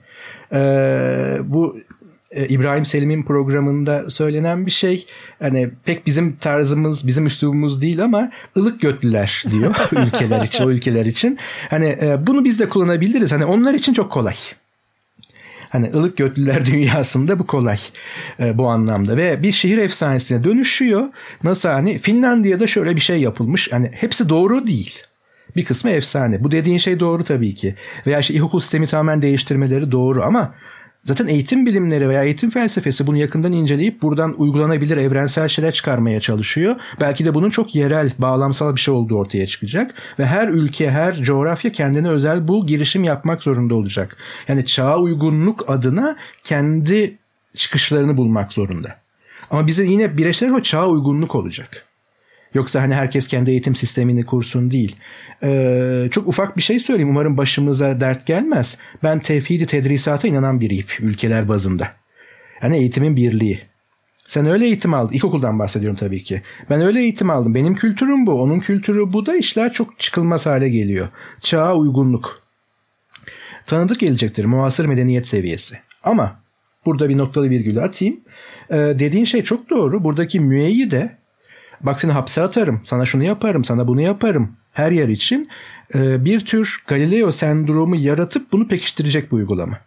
e, 0.53 0.61
bu 1.45 1.77
İbrahim 2.37 2.87
Selim'in 2.87 3.23
programında 3.23 4.11
söylenen 4.11 4.67
bir 4.67 4.71
şey. 4.71 5.07
Hani 5.39 5.71
pek 5.85 6.07
bizim 6.07 6.35
tarzımız, 6.35 7.07
bizim 7.07 7.27
üslubumuz 7.27 7.83
değil 7.83 8.05
ama 8.05 8.31
ılık 8.57 8.81
götlüler 8.81 9.45
diyor 9.51 9.75
ülkeler 10.07 10.43
için, 10.43 10.65
o 10.65 10.71
ülkeler 10.71 11.07
için. 11.07 11.39
Hani 11.71 11.99
e, 12.03 12.27
bunu 12.27 12.45
biz 12.45 12.61
de 12.61 12.69
kullanabiliriz. 12.69 13.33
Hani 13.33 13.45
onlar 13.45 13.75
için 13.75 13.93
çok 13.93 14.13
kolay. 14.13 14.35
Hani 15.71 15.91
ılık 15.95 16.17
götlüler 16.17 16.67
dünyasında 16.73 17.39
bu 17.39 17.47
kolay 17.47 17.79
e, 18.41 18.59
bu 18.59 18.69
anlamda 18.69 19.17
ve 19.17 19.43
bir 19.43 19.53
şehir 19.53 19.79
efsanesine 19.79 20.45
dönüşüyor. 20.45 21.09
Nasıl 21.45 21.69
hani 21.69 21.99
Finlandiya'da 21.99 22.67
şöyle 22.67 22.97
bir 22.97 23.01
şey 23.01 23.21
yapılmış. 23.21 23.73
Hani 23.73 23.91
hepsi 23.95 24.29
doğru 24.29 24.67
değil. 24.67 25.03
Bir 25.57 25.65
kısmı 25.65 25.91
efsane. 25.91 26.45
Bu 26.45 26.51
dediğin 26.51 26.79
şey 26.79 27.01
doğru 27.01 27.25
tabii 27.25 27.55
ki. 27.55 27.75
Veya 28.07 28.19
işte 28.19 28.35
ilkokul 28.35 28.61
sistemi 28.61 28.87
tamamen 28.87 29.23
değiştirmeleri 29.23 29.93
doğru 29.93 30.23
ama 30.23 30.55
Zaten 31.09 31.27
eğitim 31.27 31.67
bilimleri 31.67 32.09
veya 32.09 32.23
eğitim 32.25 32.51
felsefesi 32.51 33.07
bunu 33.07 33.17
yakından 33.17 33.53
inceleyip 33.53 34.03
buradan 34.03 34.35
uygulanabilir 34.41 34.97
evrensel 34.97 35.49
şeyler 35.49 35.73
çıkarmaya 35.73 36.21
çalışıyor. 36.21 36.77
Belki 37.01 37.25
de 37.25 37.35
bunun 37.35 37.51
çok 37.51 37.75
yerel, 37.75 38.13
bağlamsal 38.19 38.75
bir 38.75 38.81
şey 38.81 38.95
olduğu 38.95 39.17
ortaya 39.17 39.47
çıkacak. 39.47 39.95
Ve 40.19 40.27
her 40.27 40.49
ülke, 40.49 40.91
her 40.91 41.15
coğrafya 41.15 41.73
kendine 41.73 42.09
özel 42.09 42.49
bu 42.49 42.67
girişim 42.67 43.05
yapmak 43.05 43.43
zorunda 43.43 43.75
olacak. 43.75 44.17
Yani 44.49 44.67
çağa 44.67 44.99
uygunluk 44.99 45.71
adına 45.71 46.17
kendi 46.45 47.19
çıkışlarını 47.55 48.17
bulmak 48.17 48.53
zorunda. 48.53 48.97
Ama 49.51 49.67
bizim 49.67 49.87
yine 49.87 50.17
bireysel 50.19 50.53
o 50.53 50.63
çağa 50.63 50.89
uygunluk 50.89 51.35
olacak. 51.35 51.88
Yoksa 52.55 52.83
hani 52.83 52.95
herkes 52.95 53.27
kendi 53.27 53.51
eğitim 53.51 53.75
sistemini 53.75 54.25
kursun 54.25 54.71
değil. 54.71 54.97
Ee, 55.43 56.09
çok 56.11 56.29
ufak 56.29 56.57
bir 56.57 56.63
şey 56.63 56.79
söyleyeyim. 56.79 57.11
Umarım 57.11 57.37
başımıza 57.37 58.01
dert 58.01 58.27
gelmez. 58.27 58.77
Ben 59.03 59.19
tevhidi 59.19 59.67
tedrisata 59.67 60.29
inanan 60.29 60.61
biriyim 60.61 60.87
ülkeler 61.01 61.49
bazında. 61.49 61.89
Yani 62.63 62.77
eğitimin 62.77 63.17
birliği. 63.17 63.61
Sen 64.27 64.47
öyle 64.47 64.65
eğitim 64.65 64.95
aldın. 64.95 65.15
İlkokuldan 65.15 65.59
bahsediyorum 65.59 65.97
tabii 65.97 66.23
ki. 66.23 66.43
Ben 66.71 66.81
öyle 66.81 67.01
eğitim 67.01 67.31
aldım. 67.31 67.55
Benim 67.55 67.75
kültürüm 67.75 68.27
bu. 68.27 68.33
Onun 68.43 68.61
kültürü 68.61 69.13
bu 69.13 69.27
da 69.27 69.37
işler 69.37 69.73
çok 69.73 69.99
çıkılmaz 69.99 70.47
hale 70.47 70.69
geliyor. 70.69 71.09
Çağa 71.41 71.75
uygunluk. 71.77 72.43
Tanıdık 73.67 74.01
gelecektir 74.01 74.45
muasır 74.45 74.85
medeniyet 74.85 75.27
seviyesi. 75.27 75.79
Ama 76.05 76.41
burada 76.87 77.09
bir 77.09 77.19
noktalı 77.19 77.51
virgül 77.51 77.79
atayım. 77.79 78.21
Ee, 78.71 78.77
dediğin 78.77 79.25
şey 79.25 79.43
çok 79.43 79.71
doğru. 79.71 80.05
Buradaki 80.05 80.41
müeyyi 80.41 80.91
de 80.91 81.19
bak 81.81 82.01
seni 82.01 82.13
hapse 82.13 82.43
atarım, 82.43 82.81
sana 82.85 83.07
şunu 83.07 83.25
yaparım, 83.25 83.65
sana 83.65 83.89
bunu 83.89 84.01
yaparım 84.01 84.57
her 84.73 84.91
yer 84.91 85.09
için 85.09 85.49
e, 85.95 86.25
bir 86.25 86.41
tür 86.41 86.83
Galileo 86.87 87.33
sendromu 87.33 87.97
yaratıp 87.97 88.53
bunu 88.53 88.69
pekiştirecek 88.69 89.31
bu 89.31 89.37
uygulama. 89.37 89.79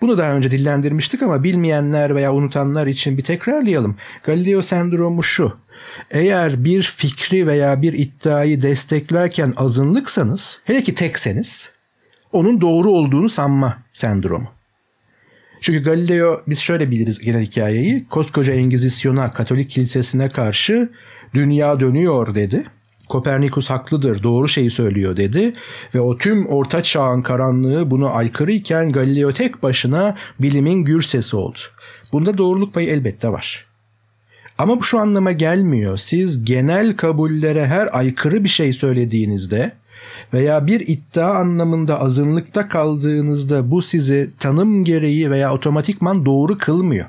Bunu 0.00 0.18
daha 0.18 0.32
önce 0.32 0.50
dillendirmiştik 0.50 1.22
ama 1.22 1.44
bilmeyenler 1.44 2.14
veya 2.14 2.34
unutanlar 2.34 2.86
için 2.86 3.18
bir 3.18 3.24
tekrarlayalım. 3.24 3.96
Galileo 4.24 4.62
sendromu 4.62 5.22
şu. 5.22 5.56
Eğer 6.10 6.64
bir 6.64 6.82
fikri 6.82 7.46
veya 7.46 7.82
bir 7.82 7.92
iddiayı 7.92 8.62
desteklerken 8.62 9.52
azınlıksanız, 9.56 10.60
hele 10.64 10.82
ki 10.82 10.94
tekseniz, 10.94 11.70
onun 12.32 12.60
doğru 12.60 12.90
olduğunu 12.90 13.28
sanma 13.28 13.78
sendromu. 13.92 14.59
Çünkü 15.60 15.82
Galileo 15.82 16.40
biz 16.48 16.58
şöyle 16.58 16.90
biliriz 16.90 17.18
genel 17.18 17.42
hikayeyi. 17.42 18.06
Koskoca 18.10 18.52
Engizisyon'a, 18.52 19.30
Katolik 19.30 19.70
kilisesine 19.70 20.28
karşı 20.28 20.90
dünya 21.34 21.80
dönüyor 21.80 22.34
dedi. 22.34 22.64
Kopernikus 23.08 23.70
haklıdır, 23.70 24.22
doğru 24.22 24.48
şeyi 24.48 24.70
söylüyor 24.70 25.16
dedi 25.16 25.52
ve 25.94 26.00
o 26.00 26.18
tüm 26.18 26.46
orta 26.46 26.82
çağın 26.82 27.22
karanlığı 27.22 27.90
bunu 27.90 28.16
aykırı 28.16 28.52
iken 28.52 28.92
Galileo 28.92 29.32
tek 29.32 29.62
başına 29.62 30.16
bilimin 30.40 30.84
gür 30.84 31.02
sesi 31.02 31.36
oldu. 31.36 31.58
Bunda 32.12 32.38
doğruluk 32.38 32.74
payı 32.74 32.88
elbette 32.88 33.28
var. 33.28 33.66
Ama 34.58 34.80
bu 34.80 34.84
şu 34.84 34.98
anlama 34.98 35.32
gelmiyor. 35.32 35.96
Siz 35.96 36.44
genel 36.44 36.96
kabullere 36.96 37.66
her 37.66 37.98
aykırı 37.98 38.44
bir 38.44 38.48
şey 38.48 38.72
söylediğinizde 38.72 39.72
veya 40.34 40.66
bir 40.66 40.80
iddia 40.80 41.34
anlamında 41.34 42.00
azınlıkta 42.00 42.68
kaldığınızda 42.68 43.70
bu 43.70 43.82
sizi 43.82 44.30
tanım 44.38 44.84
gereği 44.84 45.30
veya 45.30 45.54
otomatikman 45.54 46.26
doğru 46.26 46.56
kılmıyor. 46.56 47.06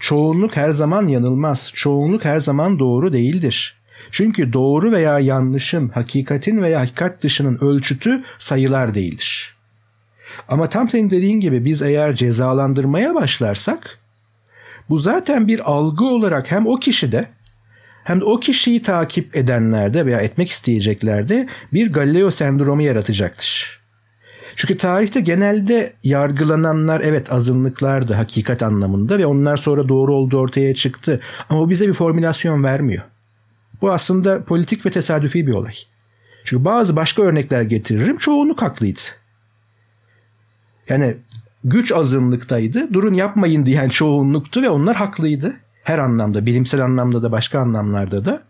Çoğunluk 0.00 0.56
her 0.56 0.70
zaman 0.70 1.06
yanılmaz. 1.06 1.70
Çoğunluk 1.74 2.24
her 2.24 2.40
zaman 2.40 2.78
doğru 2.78 3.12
değildir. 3.12 3.82
Çünkü 4.10 4.52
doğru 4.52 4.92
veya 4.92 5.18
yanlışın, 5.18 5.88
hakikatin 5.88 6.62
veya 6.62 6.80
hakikat 6.80 7.22
dışının 7.22 7.58
ölçütü 7.60 8.22
sayılar 8.38 8.94
değildir. 8.94 9.56
Ama 10.48 10.68
tam 10.68 10.88
senin 10.88 11.10
dediğin 11.10 11.40
gibi 11.40 11.64
biz 11.64 11.82
eğer 11.82 12.14
cezalandırmaya 12.14 13.14
başlarsak 13.14 13.98
bu 14.88 14.98
zaten 14.98 15.48
bir 15.48 15.70
algı 15.70 16.04
olarak 16.04 16.50
hem 16.50 16.66
o 16.66 16.76
kişide 16.76 17.28
hem 18.04 18.20
de 18.20 18.24
o 18.24 18.40
kişiyi 18.40 18.82
takip 18.82 19.36
edenlerde 19.36 20.06
veya 20.06 20.20
etmek 20.20 20.50
isteyeceklerde 20.50 21.48
bir 21.72 21.92
Galileo 21.92 22.30
sendromu 22.30 22.82
yaratacaktır. 22.82 23.82
Çünkü 24.56 24.76
tarihte 24.76 25.20
genelde 25.20 25.92
yargılananlar 26.04 27.00
evet 27.00 27.32
azınlıklardı 27.32 28.14
hakikat 28.14 28.62
anlamında 28.62 29.18
ve 29.18 29.26
onlar 29.26 29.56
sonra 29.56 29.88
doğru 29.88 30.14
olduğu 30.14 30.38
ortaya 30.38 30.74
çıktı. 30.74 31.20
Ama 31.50 31.60
o 31.60 31.70
bize 31.70 31.88
bir 31.88 31.92
formülasyon 31.92 32.64
vermiyor. 32.64 33.02
Bu 33.82 33.92
aslında 33.92 34.44
politik 34.44 34.86
ve 34.86 34.90
tesadüfi 34.90 35.46
bir 35.46 35.54
olay. 35.54 35.74
Çünkü 36.44 36.64
bazı 36.64 36.96
başka 36.96 37.22
örnekler 37.22 37.62
getiririm. 37.62 38.16
Çoğunluk 38.16 38.62
haklıydı. 38.62 39.00
Yani 40.88 41.16
güç 41.64 41.92
azınlıktaydı. 41.92 42.94
Durun 42.94 43.14
yapmayın 43.14 43.66
diyen 43.66 43.88
çoğunluktu 43.88 44.62
ve 44.62 44.70
onlar 44.70 44.96
haklıydı. 44.96 45.56
Her 45.82 45.98
anlamda, 45.98 46.46
bilimsel 46.46 46.80
anlamda 46.80 47.22
da 47.22 47.32
başka 47.32 47.60
anlamlarda 47.60 48.24
da. 48.24 48.42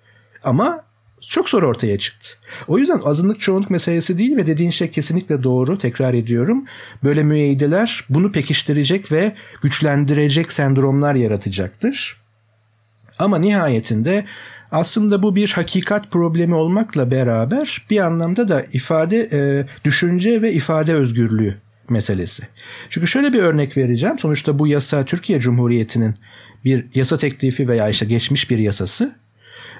Ama 0.45 0.85
çok 1.29 1.49
sonra 1.49 1.67
ortaya 1.67 1.99
çıktı. 1.99 2.29
O 2.69 2.79
yüzden 2.79 3.01
azınlık 3.05 3.41
çoğunluk 3.41 3.71
meselesi 3.71 4.19
değil 4.19 4.37
ve 4.37 4.47
dediğin 4.47 4.71
şey 4.71 4.91
kesinlikle 4.91 5.43
doğru. 5.43 5.79
Tekrar 5.79 6.15
ediyorum. 6.15 6.65
Böyle 7.05 7.23
müeyyideler 7.23 8.05
bunu 8.09 8.33
pekiştirecek 8.33 9.13
ve 9.13 9.33
güçlendirecek 9.63 10.53
sendromlar 10.53 11.15
yaratacaktır. 11.15 12.17
Ama 13.19 13.39
nihayetinde 13.39 14.25
aslında 14.73 15.23
bu 15.23 15.37
bir 15.37 15.53
hakikat 15.53 16.11
problemi 16.11 16.55
olmakla 16.55 17.11
beraber 17.11 17.87
bir 17.91 18.01
anlamda 18.01 18.49
da 18.49 18.67
ifade, 18.73 19.29
e, 19.33 19.67
düşünce 19.85 20.43
ve 20.43 20.53
ifade 20.53 20.95
özgürlüğü 20.95 21.59
meselesi. 21.89 22.43
Çünkü 22.91 23.07
şöyle 23.07 23.33
bir 23.33 23.43
örnek 23.43 23.77
vereceğim. 23.77 24.19
Sonuçta 24.19 24.59
bu 24.59 24.67
yasa 24.67 25.05
Türkiye 25.05 25.41
Cumhuriyeti'nin 25.41 26.15
bir 26.65 26.85
yasa 26.95 27.17
teklifi 27.17 27.69
veya 27.69 27.89
işte 27.89 28.07
geçmiş 28.07 28.51
bir 28.51 28.59
yasası. 28.59 29.17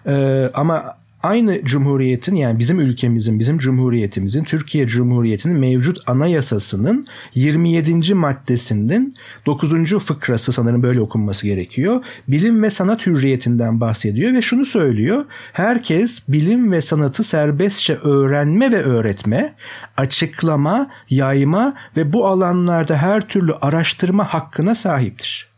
Ee, 0.07 0.51
ama 0.55 0.97
aynı 1.23 1.65
cumhuriyetin 1.65 2.37
yani 2.37 2.59
bizim 2.59 2.81
ülkemizin, 2.81 3.39
bizim 3.39 3.59
cumhuriyetimizin, 3.59 4.45
Türkiye 4.45 4.87
Cumhuriyeti'nin 4.87 5.57
mevcut 5.57 5.99
anayasasının 6.07 7.07
27. 7.35 8.15
maddesinin 8.15 9.13
9. 9.47 9.99
fıkrası 9.99 10.53
sanırım 10.53 10.83
böyle 10.83 11.01
okunması 11.01 11.47
gerekiyor. 11.47 12.05
Bilim 12.29 12.63
ve 12.63 12.71
sanat 12.71 13.07
hürriyetinden 13.07 13.81
bahsediyor 13.81 14.33
ve 14.33 14.43
şunu 14.43 14.65
söylüyor. 14.65 15.25
Herkes 15.53 16.23
bilim 16.29 16.73
ve 16.73 16.83
sanatı 16.83 17.23
serbestçe 17.23 17.95
öğrenme 17.95 18.73
ve 18.73 18.83
öğretme, 18.83 19.55
açıklama, 19.97 20.91
yayma 21.11 21.75
ve 21.97 22.13
bu 22.13 22.27
alanlarda 22.27 22.97
her 22.97 23.29
türlü 23.29 23.53
araştırma 23.55 24.35
hakkına 24.35 24.75
sahiptir. 24.75 25.52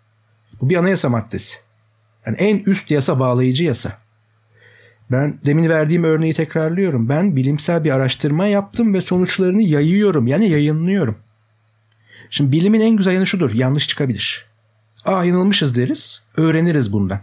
Bu 0.64 0.70
bir 0.70 0.76
anayasa 0.76 1.08
maddesi. 1.08 1.56
Yani 2.26 2.36
en 2.36 2.58
üst 2.58 2.90
yasa 2.90 3.20
bağlayıcı 3.20 3.64
yasa. 3.64 3.98
Ben 5.10 5.38
demin 5.44 5.68
verdiğim 5.68 6.04
örneği 6.04 6.34
tekrarlıyorum. 6.34 7.08
Ben 7.08 7.36
bilimsel 7.36 7.84
bir 7.84 7.90
araştırma 7.90 8.46
yaptım 8.46 8.94
ve 8.94 9.00
sonuçlarını 9.00 9.62
yayıyorum. 9.62 10.26
Yani 10.26 10.48
yayınlıyorum. 10.48 11.16
Şimdi 12.30 12.52
bilimin 12.52 12.80
en 12.80 12.96
güzel 12.96 13.12
yanı 13.12 13.26
şudur. 13.26 13.54
Yanlış 13.54 13.88
çıkabilir. 13.88 14.46
Aa 15.04 15.24
yanılmışız 15.24 15.76
deriz. 15.76 16.22
Öğreniriz 16.36 16.92
bundan. 16.92 17.20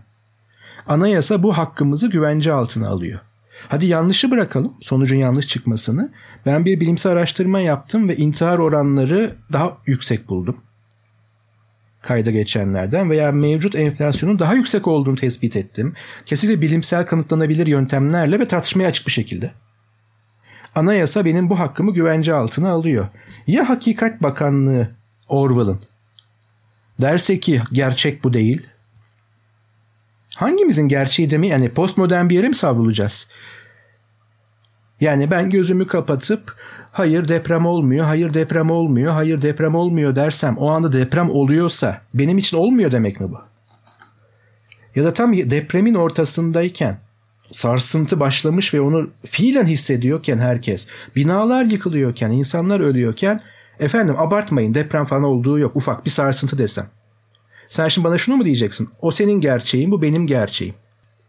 Anayasa 0.88 1.43
bu 1.43 1.58
hakkımızı 1.58 2.10
güvence 2.10 2.54
altına 2.54 2.89
alıyor. 2.89 3.19
Hadi 3.67 3.86
yanlışı 3.86 4.32
bırakalım. 4.32 4.73
Sonucun 4.82 5.17
yanlış 5.17 5.47
çıkmasını. 5.47 6.12
Ben 6.45 6.65
bir 6.65 6.80
bilimsel 6.80 7.12
araştırma 7.12 7.60
yaptım 7.60 8.10
ve 8.10 8.17
intihar 8.17 8.58
oranları 8.58 9.36
daha 9.54 9.77
yüksek 9.86 10.30
buldum 10.30 10.58
kayda 12.01 12.31
geçenlerden 12.31 13.09
veya 13.09 13.31
mevcut 13.31 13.75
enflasyonun 13.75 14.39
daha 14.39 14.53
yüksek 14.53 14.87
olduğunu 14.87 15.15
tespit 15.15 15.55
ettim. 15.55 15.93
Kesinlikle 16.25 16.61
bilimsel 16.61 17.05
kanıtlanabilir 17.05 17.67
yöntemlerle 17.67 18.39
ve 18.39 18.47
tartışmaya 18.47 18.87
açık 18.87 19.07
bir 19.07 19.11
şekilde. 19.11 19.51
Anayasa 20.75 21.25
benim 21.25 21.49
bu 21.49 21.59
hakkımı 21.59 21.93
güvence 21.93 22.33
altına 22.33 22.69
alıyor. 22.69 23.07
Ya 23.47 23.69
Hakikat 23.69 24.23
Bakanlığı 24.23 24.91
Orwell'ın 25.27 25.79
derse 27.01 27.39
ki 27.39 27.61
gerçek 27.71 28.23
bu 28.23 28.33
değil. 28.33 28.67
Hangimizin 30.35 30.87
gerçeği 30.87 31.29
de 31.29 31.37
mi? 31.37 31.47
Yani 31.47 31.69
postmodern 31.69 32.29
bir 32.29 32.35
yere 32.35 32.47
mi 32.47 32.55
savrulacağız? 32.55 33.27
Yani 35.01 35.31
ben 35.31 35.49
gözümü 35.49 35.87
kapatıp 35.87 36.55
hayır 36.91 37.27
deprem 37.27 37.65
olmuyor, 37.65 38.05
hayır 38.05 38.33
deprem 38.33 38.71
olmuyor, 38.71 39.13
hayır 39.13 39.41
deprem 39.41 39.75
olmuyor 39.75 40.15
dersem 40.15 40.57
o 40.57 40.69
anda 40.69 40.93
deprem 40.93 41.29
oluyorsa 41.29 42.01
benim 42.13 42.37
için 42.37 42.57
olmuyor 42.57 42.91
demek 42.91 43.19
mi 43.19 43.31
bu? 43.31 43.41
Ya 44.95 45.03
da 45.03 45.13
tam 45.13 45.33
depremin 45.33 45.93
ortasındayken 45.93 46.97
sarsıntı 47.53 48.19
başlamış 48.19 48.73
ve 48.73 48.81
onu 48.81 49.09
fiilen 49.25 49.65
hissediyorken 49.65 50.37
herkes, 50.37 50.87
binalar 51.15 51.65
yıkılıyorken, 51.65 52.31
insanlar 52.31 52.79
ölüyorken 52.79 53.41
efendim 53.79 54.15
abartmayın 54.17 54.73
deprem 54.73 55.05
falan 55.05 55.23
olduğu 55.23 55.59
yok 55.59 55.75
ufak 55.75 56.05
bir 56.05 56.11
sarsıntı 56.11 56.57
desem. 56.57 56.87
Sen 57.67 57.87
şimdi 57.87 58.07
bana 58.07 58.17
şunu 58.17 58.37
mu 58.37 58.45
diyeceksin? 58.45 58.89
O 59.01 59.11
senin 59.11 59.41
gerçeğin, 59.41 59.91
bu 59.91 60.01
benim 60.01 60.27
gerçeğim. 60.27 60.75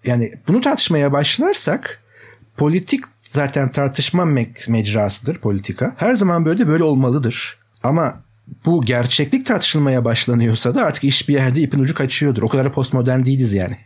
Yani 0.05 0.33
bunu 0.49 0.61
tartışmaya 0.61 1.13
başlarsak 1.13 2.03
politik 2.57 3.05
zaten 3.33 3.73
tartışma 3.73 4.23
me- 4.23 4.71
mecrasıdır 4.71 5.39
politika. 5.39 5.95
Her 5.97 6.13
zaman 6.13 6.45
böyle 6.45 6.69
böyle 6.69 6.85
olmalıdır. 6.85 7.59
Ama 7.83 8.23
bu 8.67 8.85
gerçeklik 8.85 9.47
tartışılmaya 9.47 10.05
başlanıyorsa 10.05 10.75
da 10.75 10.85
artık 10.85 11.05
iş 11.05 11.29
bir 11.29 11.35
yerde 11.35 11.61
ipin 11.61 11.81
ucu 11.81 11.95
kaçıyordur. 11.95 12.43
O 12.43 12.49
kadar 12.49 12.73
postmodern 12.73 13.25
değiliz 13.25 13.53
yani. 13.53 13.77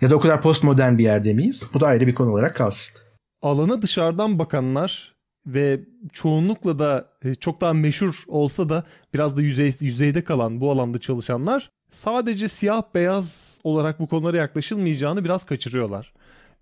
Ya 0.00 0.10
da 0.10 0.16
o 0.16 0.20
kadar 0.20 0.42
postmodern 0.42 0.98
bir 0.98 1.04
yerde 1.04 1.34
miyiz? 1.34 1.62
Bu 1.74 1.80
da 1.80 1.86
ayrı 1.86 2.06
bir 2.06 2.14
konu 2.14 2.30
olarak 2.32 2.56
kalsın. 2.56 2.94
Alana 3.42 3.82
dışarıdan 3.82 4.38
bakanlar 4.38 5.14
ve 5.46 5.80
çoğunlukla 6.12 6.78
da 6.78 7.08
e, 7.24 7.34
çok 7.34 7.60
daha 7.60 7.72
meşhur 7.72 8.24
olsa 8.28 8.68
da 8.68 8.84
biraz 9.14 9.36
da 9.36 9.42
yüzey, 9.42 9.72
yüzeyde 9.80 10.24
kalan 10.24 10.60
bu 10.60 10.70
alanda 10.70 10.98
çalışanlar 10.98 11.70
sadece 11.90 12.48
siyah 12.48 12.82
beyaz 12.94 13.58
olarak 13.64 14.00
bu 14.00 14.08
konulara 14.08 14.36
yaklaşılmayacağını 14.36 15.24
biraz 15.24 15.44
kaçırıyorlar. 15.44 16.12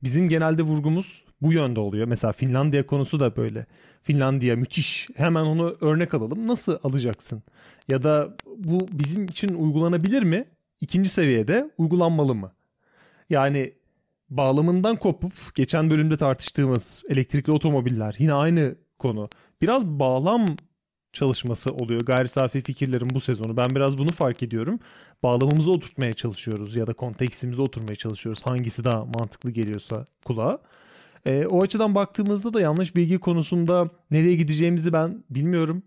Bizim 0.02 0.28
genelde 0.28 0.62
vurgumuz 0.62 1.24
bu 1.42 1.52
yönde 1.52 1.80
oluyor. 1.80 2.06
Mesela 2.06 2.32
Finlandiya 2.32 2.86
konusu 2.86 3.20
da 3.20 3.36
böyle. 3.36 3.66
Finlandiya 4.02 4.56
müthiş. 4.56 5.08
Hemen 5.16 5.42
onu 5.42 5.76
örnek 5.80 6.14
alalım. 6.14 6.46
Nasıl 6.46 6.78
alacaksın? 6.84 7.42
Ya 7.88 8.02
da 8.02 8.36
bu 8.56 8.88
bizim 8.92 9.24
için 9.24 9.48
uygulanabilir 9.48 10.22
mi? 10.22 10.44
İkinci 10.80 11.08
seviyede 11.08 11.70
uygulanmalı 11.78 12.34
mı? 12.34 12.52
Yani 13.30 13.72
bağlamından 14.30 14.96
kopup 14.96 15.54
geçen 15.54 15.90
bölümde 15.90 16.16
tartıştığımız 16.16 17.02
elektrikli 17.08 17.50
otomobiller 17.50 18.14
yine 18.18 18.32
aynı 18.32 18.74
konu. 18.98 19.28
Biraz 19.60 19.86
bağlam 19.86 20.56
çalışması 21.16 21.72
oluyor 21.72 22.00
gayri 22.00 22.28
safi 22.28 22.62
fikirlerin 22.62 23.10
bu 23.10 23.20
sezonu. 23.20 23.56
Ben 23.56 23.70
biraz 23.70 23.98
bunu 23.98 24.10
fark 24.10 24.42
ediyorum. 24.42 24.78
Bağlamımızı 25.22 25.70
oturtmaya 25.70 26.12
çalışıyoruz 26.12 26.76
ya 26.76 26.86
da 26.86 26.92
kontekstimizi 26.92 27.62
oturmaya 27.62 27.96
çalışıyoruz. 27.96 28.46
Hangisi 28.46 28.84
daha 28.84 29.04
mantıklı 29.04 29.50
geliyorsa 29.50 30.04
kulağa. 30.24 30.58
E, 31.26 31.46
o 31.46 31.62
açıdan 31.62 31.94
baktığımızda 31.94 32.54
da 32.54 32.60
yanlış 32.60 32.96
bilgi 32.96 33.18
konusunda 33.18 33.90
nereye 34.10 34.36
gideceğimizi 34.36 34.92
ben 34.92 35.24
bilmiyorum. 35.30 35.82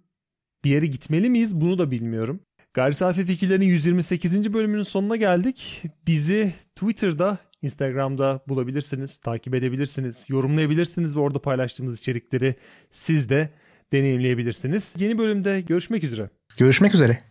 Bir 0.63 0.69
yere 0.69 0.87
gitmeli 0.87 1.29
miyiz 1.29 1.61
bunu 1.61 1.77
da 1.77 1.91
bilmiyorum. 1.91 2.39
Gayri 2.73 2.93
safi 2.93 3.25
fikirlerin 3.25 3.65
128. 3.65 4.53
bölümünün 4.53 4.83
sonuna 4.83 5.15
geldik. 5.15 5.83
Bizi 6.07 6.53
Twitter'da, 6.75 7.37
Instagram'da 7.61 8.39
bulabilirsiniz, 8.47 9.17
takip 9.17 9.55
edebilirsiniz, 9.55 10.25
yorumlayabilirsiniz 10.29 11.15
ve 11.15 11.19
orada 11.19 11.41
paylaştığımız 11.41 11.99
içerikleri 11.99 12.55
siz 12.91 13.29
de 13.29 13.49
deneyimleyebilirsiniz. 13.93 14.93
Yeni 14.97 15.17
bölümde 15.17 15.61
görüşmek 15.61 16.03
üzere. 16.03 16.29
Görüşmek 16.57 16.93
üzere. 16.93 17.19